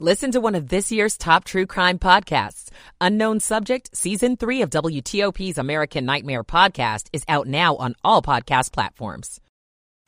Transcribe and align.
Listen 0.00 0.32
to 0.32 0.40
one 0.40 0.56
of 0.56 0.70
this 0.70 0.90
year's 0.90 1.16
top 1.16 1.44
true 1.44 1.66
crime 1.66 2.00
podcasts. 2.00 2.68
Unknown 3.00 3.38
Subject, 3.38 3.96
Season 3.96 4.36
3 4.36 4.62
of 4.62 4.70
WTOP's 4.70 5.56
American 5.56 6.04
Nightmare 6.04 6.42
podcast 6.42 7.06
is 7.12 7.22
out 7.28 7.46
now 7.46 7.76
on 7.76 7.94
all 8.02 8.20
podcast 8.20 8.72
platforms. 8.72 9.40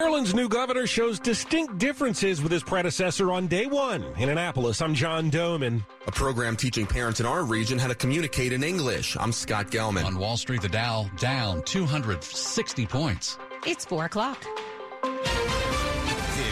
Maryland's 0.01 0.35
new 0.35 0.49
governor 0.49 0.88
shows 0.88 1.21
distinct 1.21 1.79
differences 1.79 2.43
with 2.43 2.51
his 2.51 2.64
predecessor 2.64 3.30
on 3.30 3.46
day 3.46 3.67
one. 3.67 4.03
In 4.19 4.29
Annapolis, 4.29 4.83
I'm 4.83 4.93
John 4.93 5.30
Domen. 5.30 5.87
A 6.09 6.11
program 6.11 6.57
teaching 6.57 6.85
parents 6.85 7.21
in 7.21 7.27
our 7.27 7.45
region 7.45 7.79
how 7.79 7.87
to 7.87 7.95
communicate 7.95 8.53
in 8.53 8.65
English. 8.65 9.17
I'm 9.17 9.31
Scott 9.31 9.71
Gelman. 9.71 10.05
On 10.05 10.19
Wall 10.19 10.37
Street, 10.37 10.63
the 10.63 10.69
Dow 10.69 11.09
down 11.19 11.63
260 11.63 12.87
points. 12.87 13.39
It's 13.65 13.85
4 13.85 14.07
o'clock. 14.07 14.45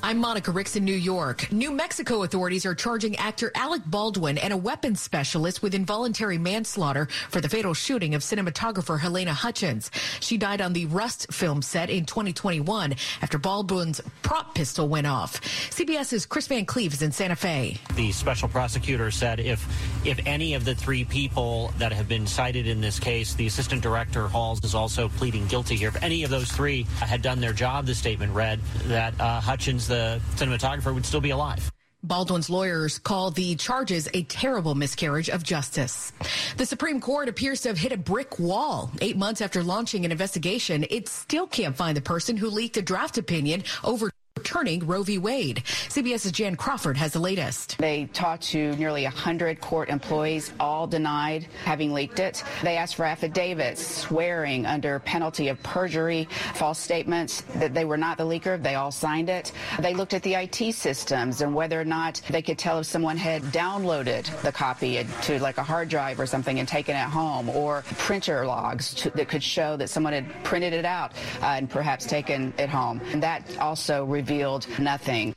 I'm 0.00 0.18
Monica 0.18 0.52
Ricks 0.52 0.76
in 0.76 0.84
New 0.84 0.94
York. 0.94 1.50
New 1.50 1.72
Mexico 1.72 2.22
authorities 2.22 2.64
are 2.64 2.74
charging 2.74 3.16
actor 3.16 3.50
Alec 3.56 3.82
Baldwin 3.84 4.38
and 4.38 4.52
a 4.52 4.56
weapons 4.56 5.00
specialist 5.00 5.60
with 5.60 5.74
involuntary 5.74 6.38
manslaughter 6.38 7.08
for 7.30 7.40
the 7.40 7.48
fatal 7.48 7.74
shooting 7.74 8.14
of 8.14 8.22
cinematographer 8.22 9.00
Halyna 9.00 9.30
Hutchins. 9.30 9.90
She 10.20 10.38
died 10.38 10.60
on 10.60 10.72
the 10.72 10.86
Rust 10.86 11.32
film 11.32 11.62
set 11.62 11.90
in 11.90 12.04
2021 12.04 12.94
after 13.22 13.38
Baldwin's 13.38 14.00
prop 14.22 14.54
pistol 14.54 14.88
went 14.88 15.08
off. 15.08 15.40
CBS's 15.70 16.26
Kris 16.26 16.46
Van 16.46 16.64
Cleave 16.64 16.92
is 16.92 17.02
in 17.02 17.10
Santa 17.10 17.36
Fe. 17.36 17.76
The 17.96 18.12
special 18.12 18.48
prosecutor 18.48 19.10
said 19.10 19.40
if 19.40 19.66
if 20.06 20.20
any 20.26 20.54
of 20.54 20.64
the 20.64 20.76
three 20.76 21.04
people 21.04 21.72
that 21.78 21.92
have 21.92 22.08
been 22.08 22.26
cited 22.26 22.68
in 22.68 22.80
this 22.80 23.00
case, 23.00 23.34
the 23.34 23.48
assistant 23.48 23.82
director 23.82 24.28
Halls 24.28 24.62
is 24.62 24.76
also 24.76 25.08
pleading 25.08 25.46
guilty 25.48 25.74
here. 25.74 25.88
If 25.88 26.02
any 26.04 26.22
of 26.22 26.30
those 26.30 26.52
three 26.52 26.84
had 27.00 27.20
done 27.20 27.40
their 27.40 27.52
job, 27.52 27.86
the 27.86 27.96
statement 27.96 28.32
read 28.32 28.60
that 28.86 29.20
uh, 29.20 29.40
Hutchins 29.40 29.87
the 29.88 30.20
cinematographer 30.36 30.94
would 30.94 31.06
still 31.06 31.20
be 31.20 31.30
alive. 31.30 31.70
Baldwin's 32.04 32.48
lawyers 32.48 32.98
call 33.00 33.32
the 33.32 33.56
charges 33.56 34.08
a 34.14 34.22
terrible 34.22 34.76
miscarriage 34.76 35.28
of 35.28 35.42
justice. 35.42 36.12
The 36.56 36.64
Supreme 36.64 37.00
Court 37.00 37.28
appears 37.28 37.62
to 37.62 37.70
have 37.70 37.78
hit 37.78 37.90
a 37.90 37.96
brick 37.96 38.38
wall. 38.38 38.92
Eight 39.00 39.16
months 39.16 39.40
after 39.40 39.64
launching 39.64 40.04
an 40.04 40.12
investigation, 40.12 40.86
it 40.90 41.08
still 41.08 41.48
can't 41.48 41.76
find 41.76 41.96
the 41.96 42.00
person 42.00 42.36
who 42.36 42.50
leaked 42.50 42.76
a 42.76 42.82
draft 42.82 43.18
opinion 43.18 43.64
over 43.82 44.10
returning 44.38 44.86
Roe 44.86 45.02
v. 45.02 45.18
Wade. 45.18 45.64
CBS's 45.88 46.30
Jan 46.30 46.54
Crawford 46.54 46.96
has 46.96 47.12
the 47.12 47.18
latest. 47.18 47.76
They 47.78 48.04
talked 48.12 48.44
to 48.54 48.76
nearly 48.76 49.02
100 49.02 49.60
court 49.60 49.88
employees, 49.88 50.52
all 50.60 50.86
denied 50.86 51.48
having 51.64 51.92
leaked 51.92 52.20
it. 52.20 52.44
They 52.62 52.76
asked 52.76 52.94
for 52.94 53.04
affidavits 53.04 53.84
swearing 53.84 54.64
under 54.64 55.00
penalty 55.00 55.48
of 55.48 55.60
perjury, 55.64 56.28
false 56.54 56.78
statements 56.78 57.40
that 57.56 57.74
they 57.74 57.84
were 57.84 57.96
not 57.96 58.16
the 58.16 58.24
leaker. 58.24 58.62
They 58.62 58.76
all 58.76 58.92
signed 58.92 59.28
it. 59.28 59.50
They 59.80 59.92
looked 59.92 60.14
at 60.14 60.22
the 60.22 60.34
IT 60.34 60.72
systems 60.72 61.40
and 61.40 61.52
whether 61.52 61.80
or 61.80 61.84
not 61.84 62.22
they 62.30 62.42
could 62.42 62.58
tell 62.58 62.78
if 62.78 62.86
someone 62.86 63.16
had 63.16 63.42
downloaded 63.50 64.24
the 64.42 64.52
copy 64.52 65.04
to 65.22 65.40
like 65.40 65.58
a 65.58 65.64
hard 65.64 65.88
drive 65.88 66.20
or 66.20 66.26
something 66.26 66.60
and 66.60 66.68
taken 66.68 66.94
it 66.94 67.08
home, 67.08 67.48
or 67.48 67.82
printer 67.98 68.46
logs 68.46 68.94
to, 68.94 69.10
that 69.10 69.28
could 69.28 69.42
show 69.42 69.76
that 69.76 69.90
someone 69.90 70.12
had 70.12 70.26
printed 70.44 70.72
it 70.72 70.84
out 70.84 71.12
uh, 71.42 71.56
and 71.58 71.68
perhaps 71.68 72.06
taken 72.06 72.52
it 72.56 72.68
home. 72.68 73.00
And 73.12 73.20
that 73.24 73.42
also 73.58 74.04
revealed 74.04 74.27
revealed 74.28 74.66
nothing. 74.78 75.34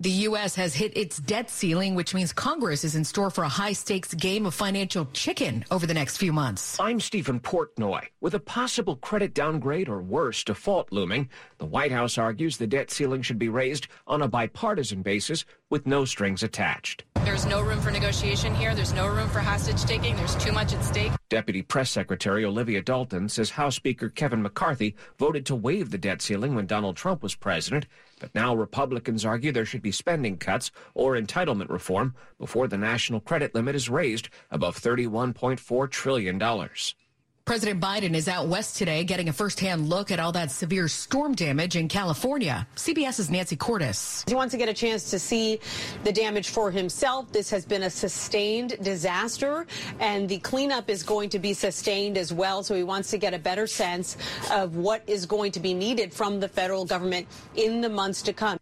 The 0.00 0.10
U.S. 0.28 0.54
has 0.54 0.76
hit 0.76 0.96
its 0.96 1.18
debt 1.18 1.50
ceiling, 1.50 1.96
which 1.96 2.14
means 2.14 2.32
Congress 2.32 2.84
is 2.84 2.94
in 2.94 3.04
store 3.04 3.30
for 3.30 3.42
a 3.42 3.48
high 3.48 3.72
stakes 3.72 4.14
game 4.14 4.46
of 4.46 4.54
financial 4.54 5.08
chicken 5.12 5.64
over 5.72 5.88
the 5.88 5.94
next 5.94 6.18
few 6.18 6.32
months. 6.32 6.78
I'm 6.78 7.00
Steven 7.00 7.40
Portnoy. 7.40 8.04
With 8.20 8.34
a 8.34 8.38
possible 8.38 8.94
credit 8.94 9.34
downgrade 9.34 9.88
or 9.88 10.00
worse 10.00 10.44
default 10.44 10.92
looming, 10.92 11.28
the 11.58 11.66
White 11.66 11.90
House 11.90 12.16
argues 12.16 12.56
the 12.56 12.68
debt 12.68 12.92
ceiling 12.92 13.22
should 13.22 13.40
be 13.40 13.48
raised 13.48 13.88
on 14.06 14.22
a 14.22 14.28
bipartisan 14.28 15.02
basis 15.02 15.44
with 15.68 15.84
no 15.84 16.04
strings 16.04 16.44
attached. 16.44 17.02
There's 17.24 17.44
no 17.44 17.60
room 17.60 17.80
for 17.80 17.90
negotiation 17.90 18.54
here. 18.54 18.76
There's 18.76 18.94
no 18.94 19.08
room 19.08 19.28
for 19.28 19.40
hostage 19.40 19.82
taking. 19.82 20.14
There's 20.14 20.36
too 20.36 20.52
much 20.52 20.72
at 20.72 20.84
stake. 20.84 21.10
Deputy 21.28 21.62
Press 21.62 21.90
Secretary 21.90 22.44
Olivia 22.44 22.82
Dalton 22.82 23.28
says 23.28 23.50
House 23.50 23.74
Speaker 23.74 24.08
Kevin 24.08 24.42
McCarthy 24.42 24.94
voted 25.18 25.44
to 25.46 25.56
waive 25.56 25.90
the 25.90 25.98
debt 25.98 26.22
ceiling 26.22 26.54
when 26.54 26.66
Donald 26.66 26.96
Trump 26.96 27.20
was 27.20 27.34
president, 27.34 27.86
but 28.18 28.34
now 28.34 28.54
Republicans 28.54 29.24
argue 29.24 29.52
there 29.52 29.64
should 29.64 29.82
be 29.82 29.92
spending 29.92 30.36
cuts 30.36 30.70
or 30.94 31.16
entitlement 31.16 31.70
reform 31.70 32.14
before 32.38 32.68
the 32.68 32.78
national 32.78 33.20
credit 33.20 33.54
limit 33.54 33.74
is 33.74 33.88
raised 33.88 34.28
above 34.50 34.80
$31.4 34.80 35.90
trillion. 35.90 36.38
President 37.48 37.80
Biden 37.80 38.14
is 38.14 38.28
out 38.28 38.46
west 38.46 38.76
today 38.76 39.04
getting 39.04 39.30
a 39.30 39.32
firsthand 39.32 39.88
look 39.88 40.10
at 40.10 40.20
all 40.20 40.32
that 40.32 40.50
severe 40.50 40.86
storm 40.86 41.34
damage 41.34 41.76
in 41.76 41.88
California. 41.88 42.68
CBS's 42.76 43.30
Nancy 43.30 43.56
Cordes. 43.56 44.22
He 44.28 44.34
wants 44.34 44.52
to 44.52 44.58
get 44.58 44.68
a 44.68 44.74
chance 44.74 45.08
to 45.12 45.18
see 45.18 45.58
the 46.04 46.12
damage 46.12 46.50
for 46.50 46.70
himself. 46.70 47.32
This 47.32 47.48
has 47.48 47.64
been 47.64 47.84
a 47.84 47.90
sustained 47.90 48.76
disaster, 48.82 49.66
and 49.98 50.28
the 50.28 50.40
cleanup 50.40 50.90
is 50.90 51.02
going 51.02 51.30
to 51.30 51.38
be 51.38 51.54
sustained 51.54 52.18
as 52.18 52.34
well. 52.34 52.62
So 52.62 52.74
he 52.74 52.82
wants 52.82 53.08
to 53.12 53.16
get 53.16 53.32
a 53.32 53.38
better 53.38 53.66
sense 53.66 54.18
of 54.52 54.76
what 54.76 55.02
is 55.06 55.24
going 55.24 55.52
to 55.52 55.60
be 55.60 55.72
needed 55.72 56.12
from 56.12 56.40
the 56.40 56.48
federal 56.48 56.84
government 56.84 57.26
in 57.56 57.80
the 57.80 57.88
months 57.88 58.20
to 58.24 58.34
come. 58.34 58.58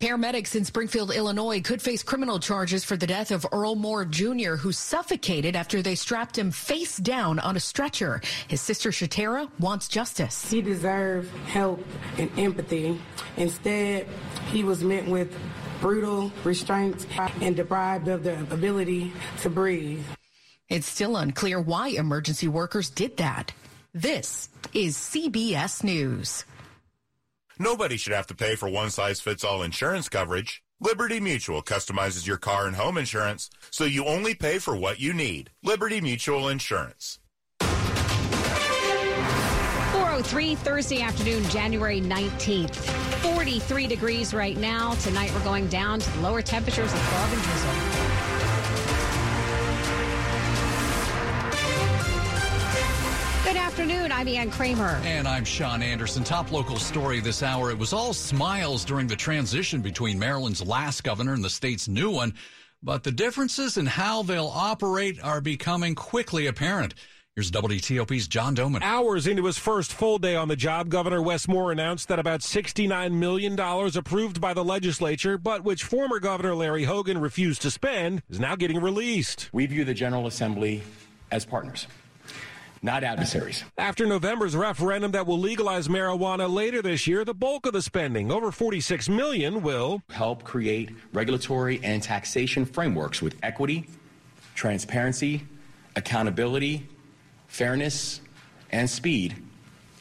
Paramedics 0.00 0.56
in 0.56 0.64
Springfield, 0.64 1.12
Illinois 1.12 1.60
could 1.60 1.80
face 1.80 2.02
criminal 2.02 2.38
charges 2.38 2.84
for 2.84 2.96
the 2.96 3.06
death 3.06 3.30
of 3.30 3.46
Earl 3.52 3.76
Moore 3.76 4.04
Jr., 4.04 4.54
who 4.56 4.72
suffocated 4.72 5.54
after 5.54 5.82
they 5.82 5.94
strapped 5.94 6.36
him 6.36 6.50
face 6.50 6.96
down 6.96 7.38
on 7.38 7.56
a 7.56 7.60
stretcher. 7.60 8.20
His 8.48 8.60
sister 8.60 8.90
Shatera 8.90 9.48
wants 9.60 9.88
justice. 9.88 10.50
He 10.50 10.62
deserved 10.62 11.30
help 11.46 11.84
and 12.18 12.30
empathy. 12.38 13.00
Instead, 13.36 14.08
he 14.50 14.64
was 14.64 14.82
met 14.82 15.06
with 15.06 15.36
brutal 15.80 16.32
restraints 16.42 17.06
and 17.40 17.54
deprived 17.54 18.08
of 18.08 18.24
the 18.24 18.40
ability 18.52 19.12
to 19.42 19.50
breathe. 19.50 20.04
It's 20.68 20.86
still 20.86 21.16
unclear 21.16 21.60
why 21.60 21.88
emergency 21.88 22.48
workers 22.48 22.90
did 22.90 23.16
that. 23.18 23.52
This 23.92 24.48
is 24.72 24.96
CBS 24.96 25.84
News. 25.84 26.44
Nobody 27.58 27.96
should 27.96 28.12
have 28.12 28.26
to 28.28 28.34
pay 28.34 28.56
for 28.56 28.68
one 28.68 28.90
size 28.90 29.20
fits 29.20 29.44
all 29.44 29.62
insurance 29.62 30.08
coverage. 30.08 30.62
Liberty 30.80 31.20
Mutual 31.20 31.62
customizes 31.62 32.26
your 32.26 32.36
car 32.36 32.66
and 32.66 32.74
home 32.74 32.98
insurance 32.98 33.48
so 33.70 33.84
you 33.84 34.04
only 34.06 34.34
pay 34.34 34.58
for 34.58 34.74
what 34.76 34.98
you 35.00 35.12
need. 35.12 35.50
Liberty 35.62 36.00
Mutual 36.00 36.48
Insurance. 36.48 37.20
403 39.92 40.56
Thursday 40.56 41.00
afternoon, 41.00 41.44
January 41.48 42.00
19th. 42.00 42.74
43 43.22 43.86
degrees 43.86 44.34
right 44.34 44.56
now. 44.56 44.94
Tonight 44.94 45.32
we're 45.32 45.44
going 45.44 45.68
down 45.68 46.00
to 46.00 46.20
lower 46.20 46.42
temperatures 46.42 46.92
of 46.92 46.98
12 47.08 47.32
and 47.32 47.42
drizzle. 47.42 48.33
Good 53.54 53.60
afternoon. 53.60 54.10
I'm 54.10 54.26
Ann 54.26 54.50
Kramer. 54.50 55.00
And 55.04 55.28
I'm 55.28 55.44
Sean 55.44 55.80
Anderson. 55.80 56.24
Top 56.24 56.50
local 56.50 56.76
story 56.76 57.20
this 57.20 57.40
hour. 57.40 57.70
It 57.70 57.78
was 57.78 57.92
all 57.92 58.12
smiles 58.12 58.84
during 58.84 59.06
the 59.06 59.14
transition 59.14 59.80
between 59.80 60.18
Maryland's 60.18 60.60
last 60.60 61.04
governor 61.04 61.34
and 61.34 61.44
the 61.44 61.48
state's 61.48 61.86
new 61.86 62.10
one. 62.10 62.34
But 62.82 63.04
the 63.04 63.12
differences 63.12 63.76
in 63.76 63.86
how 63.86 64.24
they'll 64.24 64.50
operate 64.52 65.22
are 65.22 65.40
becoming 65.40 65.94
quickly 65.94 66.48
apparent. 66.48 66.94
Here's 67.36 67.52
WTOP's 67.52 68.26
John 68.26 68.56
Domen. 68.56 68.82
Hours 68.82 69.28
into 69.28 69.44
his 69.44 69.56
first 69.56 69.92
full 69.92 70.18
day 70.18 70.34
on 70.34 70.48
the 70.48 70.56
job, 70.56 70.88
Governor 70.88 71.22
Wes 71.22 71.46
Moore 71.46 71.70
announced 71.70 72.08
that 72.08 72.18
about 72.18 72.40
$69 72.40 73.12
million 73.12 73.56
approved 73.56 74.40
by 74.40 74.52
the 74.52 74.64
legislature, 74.64 75.38
but 75.38 75.62
which 75.62 75.84
former 75.84 76.18
Governor 76.18 76.56
Larry 76.56 76.84
Hogan 76.84 77.18
refused 77.18 77.62
to 77.62 77.70
spend, 77.70 78.20
is 78.28 78.40
now 78.40 78.56
getting 78.56 78.80
released. 78.80 79.48
We 79.52 79.66
view 79.66 79.84
the 79.84 79.94
General 79.94 80.26
Assembly 80.26 80.82
as 81.30 81.44
partners 81.44 81.86
not 82.84 83.02
adversaries. 83.02 83.64
After 83.78 84.06
November's 84.06 84.54
referendum 84.54 85.12
that 85.12 85.26
will 85.26 85.38
legalize 85.38 85.88
marijuana 85.88 86.52
later 86.52 86.82
this 86.82 87.06
year, 87.06 87.24
the 87.24 87.34
bulk 87.34 87.64
of 87.66 87.72
the 87.72 87.80
spending, 87.80 88.30
over 88.30 88.52
46 88.52 89.08
million, 89.08 89.62
will 89.62 90.02
help 90.10 90.44
create 90.44 90.90
regulatory 91.12 91.80
and 91.82 92.02
taxation 92.02 92.66
frameworks 92.66 93.22
with 93.22 93.36
equity, 93.42 93.88
transparency, 94.54 95.46
accountability, 95.96 96.86
fairness, 97.48 98.20
and 98.70 98.88
speed 98.88 99.34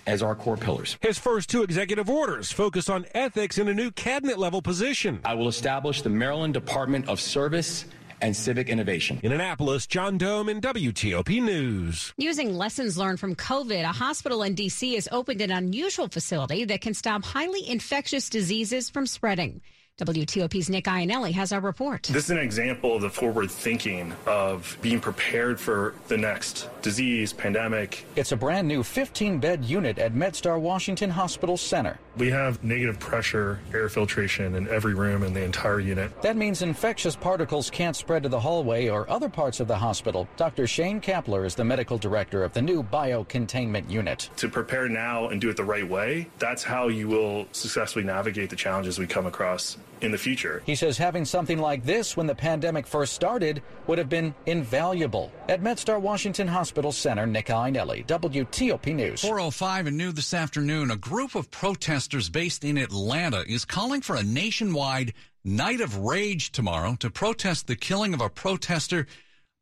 as 0.06 0.22
our 0.22 0.36
core 0.36 0.58
pillars. 0.58 0.98
His 1.00 1.18
first 1.18 1.50
two 1.50 1.64
executive 1.64 2.10
orders 2.10 2.52
focus 2.52 2.90
on 2.90 3.06
ethics 3.16 3.58
in 3.58 3.70
a 3.70 3.74
new 3.74 3.92
cabinet 3.92 4.38
level 4.38 4.62
position. 4.62 5.22
I 5.24 5.36
will 5.36 5.48
establish 5.48 6.02
the 6.02 6.10
Maryland 6.10 6.54
Department 6.54 7.08
of 7.08 7.22
Service 7.22 7.86
and 8.24 8.36
civic 8.36 8.70
innovation. 8.70 9.20
In 9.22 9.34
Annapolis, 9.34 9.86
John 9.86 10.18
Domen 10.18 10.62
WTOP 10.62 11.44
News. 11.44 12.14
Using 12.18 12.58
lessons 12.58 12.98
learned 12.98 13.20
from 13.20 13.36
COVID, 13.36 13.84
a 13.84 13.88
hospital 13.88 14.44
in 14.44 14.56
D.C. 14.56 14.96
has 14.96 15.10
opened 15.12 15.42
an 15.42 15.52
unusual 15.52 16.08
facility 16.08 16.64
that 16.66 16.82
can 16.82 16.94
stop 16.94 17.26
highly 17.26 17.70
infectious 17.70 18.30
diseases 18.30 18.90
from 18.90 19.06
spreading. 19.06 19.62
WTOP's 20.06 20.70
Nick 20.70 20.86
Iannelli 20.86 21.32
has 21.34 21.54
our 21.54 21.60
report. 21.60 22.04
This 22.04 22.26
is 22.26 22.30
an 22.32 22.38
example 22.38 22.96
of 22.96 23.02
the 23.02 23.10
forward 23.10 23.50
thinking 23.50 24.14
of 24.26 24.78
being 24.82 25.00
prepared 25.00 25.60
for 25.60 25.96
the 26.08 26.18
next 26.18 26.70
disease, 26.82 27.32
pandemic. 27.32 28.06
It's 28.16 28.32
a 28.32 28.38
brand 28.38 28.68
new 28.68 28.84
15 28.84 29.40
bed 29.40 29.64
unit 29.64 29.98
at 29.98 30.14
MedStar 30.14 30.60
Washington 30.60 31.10
Hospital 31.10 31.58
Center. 31.58 32.00
We 32.18 32.30
have 32.30 32.64
negative 32.64 33.00
pressure 33.00 33.60
air 33.74 33.90
filtration 33.90 34.56
in 34.56 34.68
every 34.68 34.94
room 34.94 35.24
in 35.24 35.34
the 35.34 35.44
entire 35.44 35.80
unit. 35.80 36.22
That 36.22 36.38
means 36.38 36.62
infectious 36.62 37.16
particles 37.16 37.70
can't 37.70 37.96
spread 37.96 38.24
to 38.24 38.30
the 38.30 38.40
hallway 38.40 38.90
or 38.90 39.10
other 39.10 39.30
parts 39.30 39.60
of 39.60 39.68
the 39.68 39.78
hospital. 39.78 40.28
Dr. 40.38 40.68
Shane 40.68 41.02
Kapler 41.02 41.46
is 41.46 41.56
the 41.56 41.64
medical 41.64 41.98
director 41.98 42.44
of 42.44 42.54
the 42.54 42.62
new 42.62 42.84
biocontainment 42.84 43.90
unit. 43.90 44.30
To 44.38 44.50
prepare 44.50 44.88
now 44.90 45.30
and 45.30 45.42
do 45.42 45.50
it 45.50 45.58
the 45.58 45.64
right 45.64 45.88
way, 45.88 46.28
that's 46.38 46.64
how 46.64 46.90
you 46.90 47.08
will 47.08 47.48
successfully 47.52 48.06
navigate 48.06 48.50
the 48.50 48.56
challenges 48.56 49.00
we 49.00 49.08
come 49.08 49.26
across 49.26 49.78
in 50.04 50.12
the 50.12 50.18
future. 50.18 50.62
He 50.66 50.76
says 50.76 50.98
having 50.98 51.26
something 51.26 51.58
like 51.58 51.84
this 51.84 52.16
when 52.16 52.28
the 52.28 52.36
pandemic 52.36 52.86
first 52.86 53.14
started 53.14 53.62
would 53.88 53.98
have 53.98 54.10
been 54.10 54.36
invaluable. 54.46 55.32
At 55.50 55.62
MedStar 55.62 56.00
Washington 56.00 56.48
Hospital 56.48 56.92
Center, 56.92 57.26
Nick 57.26 57.48
Iannelli, 57.48 58.06
WTOP 58.06 58.94
News. 58.96 59.22
405 59.22 59.88
and 59.88 59.98
new 59.98 60.12
this 60.12 60.34
afternoon, 60.34 60.92
a 60.92 60.98
group 60.98 61.36
of 61.36 61.50
protesters 61.52 62.30
based 62.30 62.64
in 62.64 62.78
Atlanta 62.78 63.44
is 63.48 63.66
calling 63.66 64.02
for 64.02 64.16
a 64.16 64.24
nationwide 64.24 65.14
night 65.44 65.82
of 65.82 65.98
rage 65.98 66.52
tomorrow 66.52 66.96
to 67.00 67.10
protest 67.10 67.68
the 67.68 67.76
killing 67.76 68.14
of 68.14 68.22
a 68.22 68.30
protester 68.30 69.08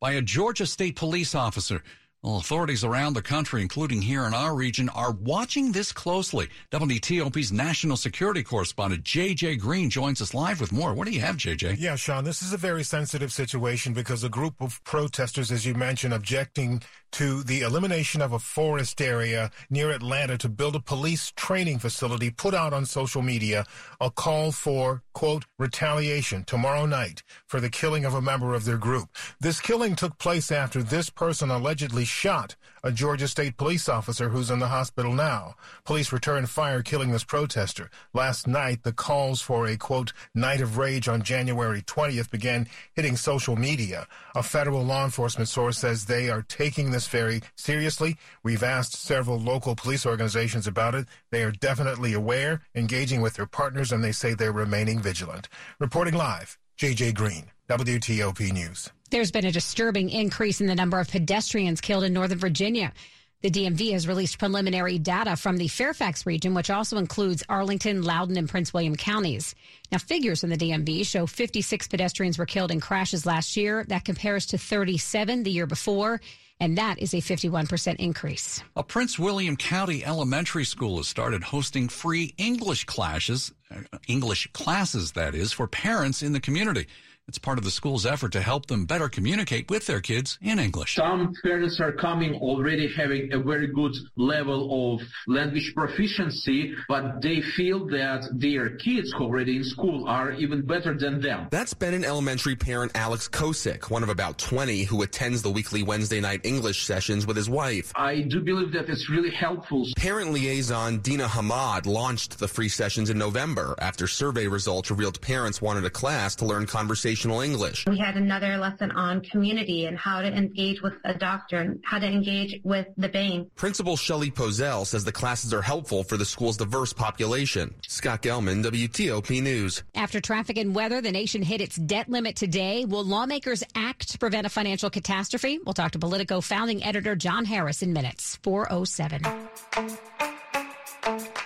by 0.00 0.12
a 0.12 0.22
Georgia 0.22 0.66
State 0.66 0.96
police 0.96 1.34
officer. 1.34 1.82
Well, 2.22 2.36
authorities 2.36 2.84
around 2.84 3.14
the 3.14 3.22
country, 3.22 3.62
including 3.62 4.00
here 4.00 4.26
in 4.26 4.32
our 4.32 4.54
region, 4.54 4.88
are 4.90 5.10
watching 5.10 5.72
this 5.72 5.90
closely. 5.90 6.48
WTOP's 6.70 7.50
national 7.50 7.96
security 7.96 8.44
correspondent 8.44 9.02
JJ 9.02 9.58
Green 9.58 9.90
joins 9.90 10.22
us 10.22 10.32
live 10.32 10.60
with 10.60 10.70
more. 10.70 10.94
What 10.94 11.08
do 11.08 11.12
you 11.12 11.20
have, 11.20 11.36
JJ? 11.36 11.80
Yeah, 11.80 11.96
Sean, 11.96 12.22
this 12.22 12.40
is 12.40 12.52
a 12.52 12.56
very 12.56 12.84
sensitive 12.84 13.32
situation 13.32 13.92
because 13.92 14.22
a 14.22 14.28
group 14.28 14.54
of 14.60 14.84
protesters, 14.84 15.50
as 15.50 15.66
you 15.66 15.74
mentioned, 15.74 16.14
objecting 16.14 16.82
to 17.12 17.42
the 17.42 17.60
elimination 17.60 18.22
of 18.22 18.32
a 18.32 18.38
forest 18.38 19.00
area 19.00 19.50
near 19.68 19.90
Atlanta 19.90 20.38
to 20.38 20.48
build 20.48 20.74
a 20.74 20.80
police 20.80 21.32
training 21.36 21.78
facility 21.78 22.30
put 22.30 22.54
out 22.54 22.72
on 22.72 22.86
social 22.86 23.20
media 23.20 23.66
a 24.00 24.10
call 24.10 24.50
for, 24.50 25.02
quote, 25.12 25.44
retaliation 25.58 26.42
tomorrow 26.44 26.86
night 26.86 27.22
for 27.46 27.60
the 27.60 27.68
killing 27.68 28.04
of 28.04 28.14
a 28.14 28.22
member 28.22 28.54
of 28.54 28.64
their 28.64 28.78
group. 28.78 29.10
This 29.40 29.60
killing 29.60 29.94
took 29.94 30.18
place 30.18 30.50
after 30.50 30.82
this 30.82 31.10
person 31.10 31.50
allegedly 31.50 32.06
shot 32.12 32.56
a 32.84 32.90
Georgia 32.90 33.28
State 33.28 33.56
police 33.56 33.88
officer 33.88 34.28
who's 34.28 34.50
in 34.50 34.58
the 34.58 34.68
hospital 34.68 35.12
now. 35.12 35.54
Police 35.84 36.12
returned 36.12 36.50
fire 36.50 36.82
killing 36.82 37.12
this 37.12 37.24
protester. 37.24 37.90
Last 38.12 38.46
night, 38.46 38.82
the 38.82 38.92
calls 38.92 39.40
for 39.40 39.66
a, 39.66 39.76
quote, 39.76 40.12
night 40.34 40.60
of 40.60 40.78
rage 40.78 41.08
on 41.08 41.22
January 41.22 41.82
20th 41.82 42.30
began 42.30 42.68
hitting 42.94 43.16
social 43.16 43.56
media. 43.56 44.06
A 44.34 44.42
federal 44.42 44.82
law 44.82 45.04
enforcement 45.04 45.48
source 45.48 45.78
says 45.78 46.04
they 46.04 46.28
are 46.28 46.42
taking 46.42 46.90
this 46.90 47.06
very 47.06 47.40
seriously. 47.54 48.16
We've 48.42 48.64
asked 48.64 48.94
several 48.94 49.38
local 49.38 49.76
police 49.76 50.04
organizations 50.04 50.66
about 50.66 50.94
it. 50.94 51.06
They 51.30 51.44
are 51.44 51.52
definitely 51.52 52.14
aware, 52.14 52.62
engaging 52.74 53.20
with 53.20 53.34
their 53.34 53.46
partners, 53.46 53.92
and 53.92 54.02
they 54.02 54.12
say 54.12 54.34
they're 54.34 54.52
remaining 54.52 54.98
vigilant. 54.98 55.48
Reporting 55.78 56.14
live, 56.14 56.58
JJ 56.78 57.14
Green, 57.14 57.50
WTOP 57.68 58.52
News. 58.52 58.90
There's 59.12 59.30
been 59.30 59.44
a 59.44 59.52
disturbing 59.52 60.08
increase 60.08 60.62
in 60.62 60.68
the 60.68 60.74
number 60.74 60.98
of 60.98 61.10
pedestrians 61.10 61.82
killed 61.82 62.04
in 62.04 62.14
Northern 62.14 62.38
Virginia. 62.38 62.94
The 63.42 63.50
DMV 63.50 63.92
has 63.92 64.08
released 64.08 64.38
preliminary 64.38 64.98
data 64.98 65.36
from 65.36 65.58
the 65.58 65.68
Fairfax 65.68 66.24
region, 66.24 66.54
which 66.54 66.70
also 66.70 66.96
includes 66.96 67.42
Arlington, 67.46 68.00
Loudoun, 68.04 68.38
and 68.38 68.48
Prince 68.48 68.72
William 68.72 68.96
counties. 68.96 69.54
Now, 69.90 69.98
figures 69.98 70.40
from 70.40 70.48
the 70.48 70.56
DMV 70.56 71.04
show 71.04 71.26
56 71.26 71.88
pedestrians 71.88 72.38
were 72.38 72.46
killed 72.46 72.70
in 72.70 72.80
crashes 72.80 73.26
last 73.26 73.54
year. 73.54 73.84
That 73.88 74.06
compares 74.06 74.46
to 74.46 74.56
37 74.56 75.42
the 75.42 75.50
year 75.50 75.66
before, 75.66 76.22
and 76.58 76.78
that 76.78 76.98
is 76.98 77.12
a 77.12 77.18
51% 77.18 77.96
increase. 77.96 78.62
A 78.76 78.82
Prince 78.82 79.18
William 79.18 79.58
County 79.58 80.02
elementary 80.06 80.64
school 80.64 80.96
has 80.96 81.06
started 81.06 81.42
hosting 81.42 81.90
free 81.90 82.32
English 82.38 82.84
classes, 82.84 83.52
uh, 83.70 83.98
English 84.08 84.48
classes, 84.54 85.12
that 85.12 85.34
is, 85.34 85.52
for 85.52 85.66
parents 85.66 86.22
in 86.22 86.32
the 86.32 86.40
community. 86.40 86.86
It's 87.28 87.38
part 87.38 87.56
of 87.56 87.64
the 87.64 87.70
school's 87.70 88.04
effort 88.04 88.32
to 88.32 88.42
help 88.42 88.66
them 88.66 88.84
better 88.84 89.08
communicate 89.08 89.70
with 89.70 89.86
their 89.86 90.00
kids 90.00 90.38
in 90.42 90.58
English. 90.58 90.96
Some 90.96 91.32
parents 91.44 91.78
are 91.80 91.92
coming 91.92 92.34
already 92.34 92.92
having 92.92 93.32
a 93.32 93.38
very 93.38 93.68
good 93.68 93.92
level 94.16 94.96
of 94.96 95.06
language 95.28 95.72
proficiency, 95.72 96.74
but 96.88 97.22
they 97.22 97.40
feel 97.40 97.86
that 97.86 98.28
their 98.32 98.70
kids 98.70 99.14
already 99.14 99.58
in 99.58 99.64
school 99.64 100.08
are 100.08 100.32
even 100.32 100.66
better 100.66 100.98
than 100.98 101.20
them. 101.20 101.46
That's 101.52 101.74
Benin 101.74 102.04
Elementary 102.04 102.56
parent 102.56 102.90
Alex 102.96 103.28
Kosick, 103.28 103.88
one 103.88 104.02
of 104.02 104.08
about 104.08 104.38
20 104.38 104.82
who 104.82 105.02
attends 105.02 105.42
the 105.42 105.50
weekly 105.50 105.84
Wednesday 105.84 106.20
night 106.20 106.40
English 106.42 106.82
sessions 106.82 107.24
with 107.24 107.36
his 107.36 107.48
wife. 107.48 107.92
I 107.94 108.22
do 108.22 108.40
believe 108.40 108.72
that 108.72 108.88
it's 108.88 109.08
really 109.08 109.30
helpful. 109.30 109.86
Parent 109.96 110.32
liaison 110.32 110.98
Dina 110.98 111.28
Hamad 111.28 111.86
launched 111.86 112.40
the 112.40 112.48
free 112.48 112.68
sessions 112.68 113.10
in 113.10 113.16
November 113.16 113.76
after 113.78 114.08
survey 114.08 114.48
results 114.48 114.90
revealed 114.90 115.20
parents 115.20 115.62
wanted 115.62 115.84
a 115.84 115.90
class 115.90 116.34
to 116.36 116.44
learn 116.44 116.66
conversation 116.66 117.11
English. 117.42 117.86
We 117.86 117.98
had 117.98 118.16
another 118.16 118.56
lesson 118.56 118.90
on 118.92 119.20
community 119.22 119.86
and 119.86 119.96
how 119.98 120.20
to 120.22 120.28
engage 120.28 120.82
with 120.82 120.94
a 121.04 121.14
doctor 121.14 121.58
and 121.58 121.80
how 121.84 121.98
to 121.98 122.06
engage 122.06 122.60
with 122.64 122.86
the 122.96 123.08
bank. 123.08 123.54
Principal 123.56 123.96
Shelley 123.96 124.30
Pozell 124.30 124.84
says 124.84 125.04
the 125.04 125.12
classes 125.12 125.52
are 125.52 125.62
helpful 125.62 126.04
for 126.04 126.16
the 126.16 126.24
school's 126.24 126.56
diverse 126.56 126.92
population. 126.92 127.74
Scott 127.86 128.22
Gelman, 128.22 128.64
WTOP 128.64 129.42
News. 129.42 129.82
After 129.94 130.20
traffic 130.20 130.58
and 130.58 130.74
weather, 130.74 131.00
the 131.00 131.12
nation 131.12 131.42
hit 131.42 131.60
its 131.60 131.76
debt 131.76 132.08
limit 132.08 132.36
today. 132.36 132.84
Will 132.84 133.04
lawmakers 133.04 133.62
act 133.74 134.10
to 134.10 134.18
prevent 134.18 134.46
a 134.46 134.50
financial 134.50 134.90
catastrophe? 134.90 135.58
We'll 135.64 135.74
talk 135.74 135.92
to 135.92 135.98
Politico 135.98 136.40
founding 136.40 136.84
editor 136.84 137.14
John 137.16 137.44
Harris 137.44 137.82
in 137.82 137.92
minutes. 137.92 138.38
407. 138.42 139.22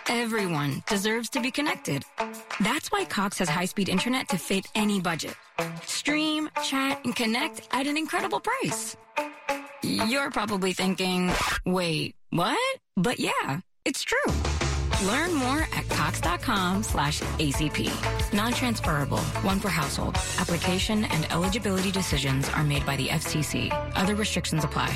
Everyone 0.08 0.82
deserves 0.86 1.28
to 1.30 1.40
be 1.40 1.50
connected. 1.50 2.04
That's 2.60 2.92
why 2.92 3.04
Cox 3.04 3.38
has 3.38 3.48
high 3.48 3.64
speed 3.64 3.88
internet 3.88 4.28
to 4.28 4.38
fit 4.38 4.66
any 4.74 5.00
budget. 5.00 5.34
Stream, 5.84 6.48
chat, 6.62 7.04
and 7.04 7.14
connect 7.14 7.62
at 7.72 7.86
an 7.86 7.96
incredible 7.96 8.40
price. 8.40 8.96
You're 9.82 10.30
probably 10.30 10.72
thinking, 10.72 11.32
wait, 11.64 12.14
what? 12.30 12.58
But 12.96 13.18
yeah, 13.18 13.60
it's 13.84 14.02
true. 14.02 14.32
Learn 15.06 15.34
more 15.34 15.66
at 15.74 15.88
cox.com 15.90 16.82
slash 16.82 17.20
ACP. 17.38 18.32
Non-transferable, 18.32 19.18
one 19.42 19.60
per 19.60 19.68
household. 19.68 20.16
Application 20.38 21.04
and 21.04 21.30
eligibility 21.32 21.90
decisions 21.90 22.48
are 22.50 22.64
made 22.64 22.86
by 22.86 22.96
the 22.96 23.08
FCC. 23.08 23.70
Other 23.94 24.14
restrictions 24.14 24.64
apply. 24.64 24.94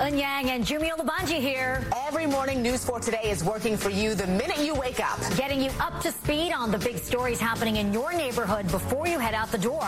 Eun 0.00 0.18
and 0.18 0.64
Jumio 0.64 0.96
Labanji 0.96 1.40
here. 1.40 1.84
Every 2.06 2.24
morning, 2.24 2.62
News 2.62 2.82
4 2.86 3.00
Today 3.00 3.24
is 3.24 3.44
working 3.44 3.76
for 3.76 3.90
you 3.90 4.14
the 4.14 4.26
minute 4.26 4.58
you 4.60 4.74
wake 4.74 4.98
up. 4.98 5.20
Getting 5.36 5.60
you 5.60 5.70
up 5.78 6.00
to 6.00 6.10
speed 6.10 6.52
on 6.52 6.70
the 6.70 6.78
big 6.78 6.96
stories 6.96 7.38
happening 7.38 7.76
in 7.76 7.92
your 7.92 8.14
neighborhood 8.14 8.66
before 8.70 9.06
you 9.06 9.18
head 9.18 9.34
out 9.34 9.52
the 9.52 9.58
door. 9.58 9.86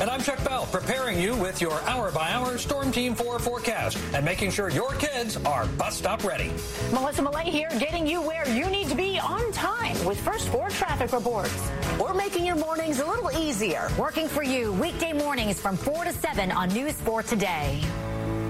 And 0.00 0.10
I'm 0.10 0.20
Chuck 0.20 0.44
Bell, 0.44 0.68
preparing 0.70 1.18
you 1.18 1.34
with 1.36 1.62
your 1.62 1.72
hour-by-hour 1.88 2.58
Storm 2.58 2.92
Team 2.92 3.14
4 3.14 3.38
forecast 3.38 3.96
and 4.12 4.22
making 4.22 4.50
sure 4.50 4.68
your 4.68 4.92
kids 4.96 5.38
are 5.46 5.64
bus 5.64 5.96
stop 5.96 6.24
ready. 6.24 6.52
Melissa 6.92 7.22
Mollet 7.22 7.44
here, 7.44 7.70
getting 7.78 8.06
you 8.06 8.20
where 8.20 8.46
you 8.50 8.68
need 8.68 8.88
to 8.88 8.94
be 8.94 9.18
on 9.18 9.50
time 9.52 9.96
with 10.04 10.20
First 10.20 10.50
4 10.50 10.68
traffic 10.68 11.10
reports. 11.10 11.70
We're 11.98 12.12
making 12.12 12.44
your 12.44 12.56
mornings 12.56 13.00
a 13.00 13.06
little 13.06 13.30
easier. 13.38 13.88
Working 13.96 14.28
for 14.28 14.42
you 14.42 14.74
weekday 14.74 15.14
mornings 15.14 15.58
from 15.58 15.78
4 15.78 16.04
to 16.04 16.12
7 16.12 16.52
on 16.52 16.68
News 16.68 16.92
4 16.92 17.22
Today. 17.22 17.80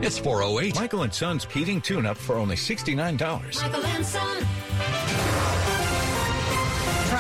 It's 0.03 0.19
408. 0.19 0.75
Michael 0.75 1.03
and 1.03 1.13
Son's 1.13 1.45
heating 1.45 1.81
tune 1.81 2.07
up 2.07 2.17
for 2.17 2.37
only 2.37 2.57
$69. 2.57 3.63
Michael 3.63 3.87
and 3.87 4.05
Son. 4.07 5.34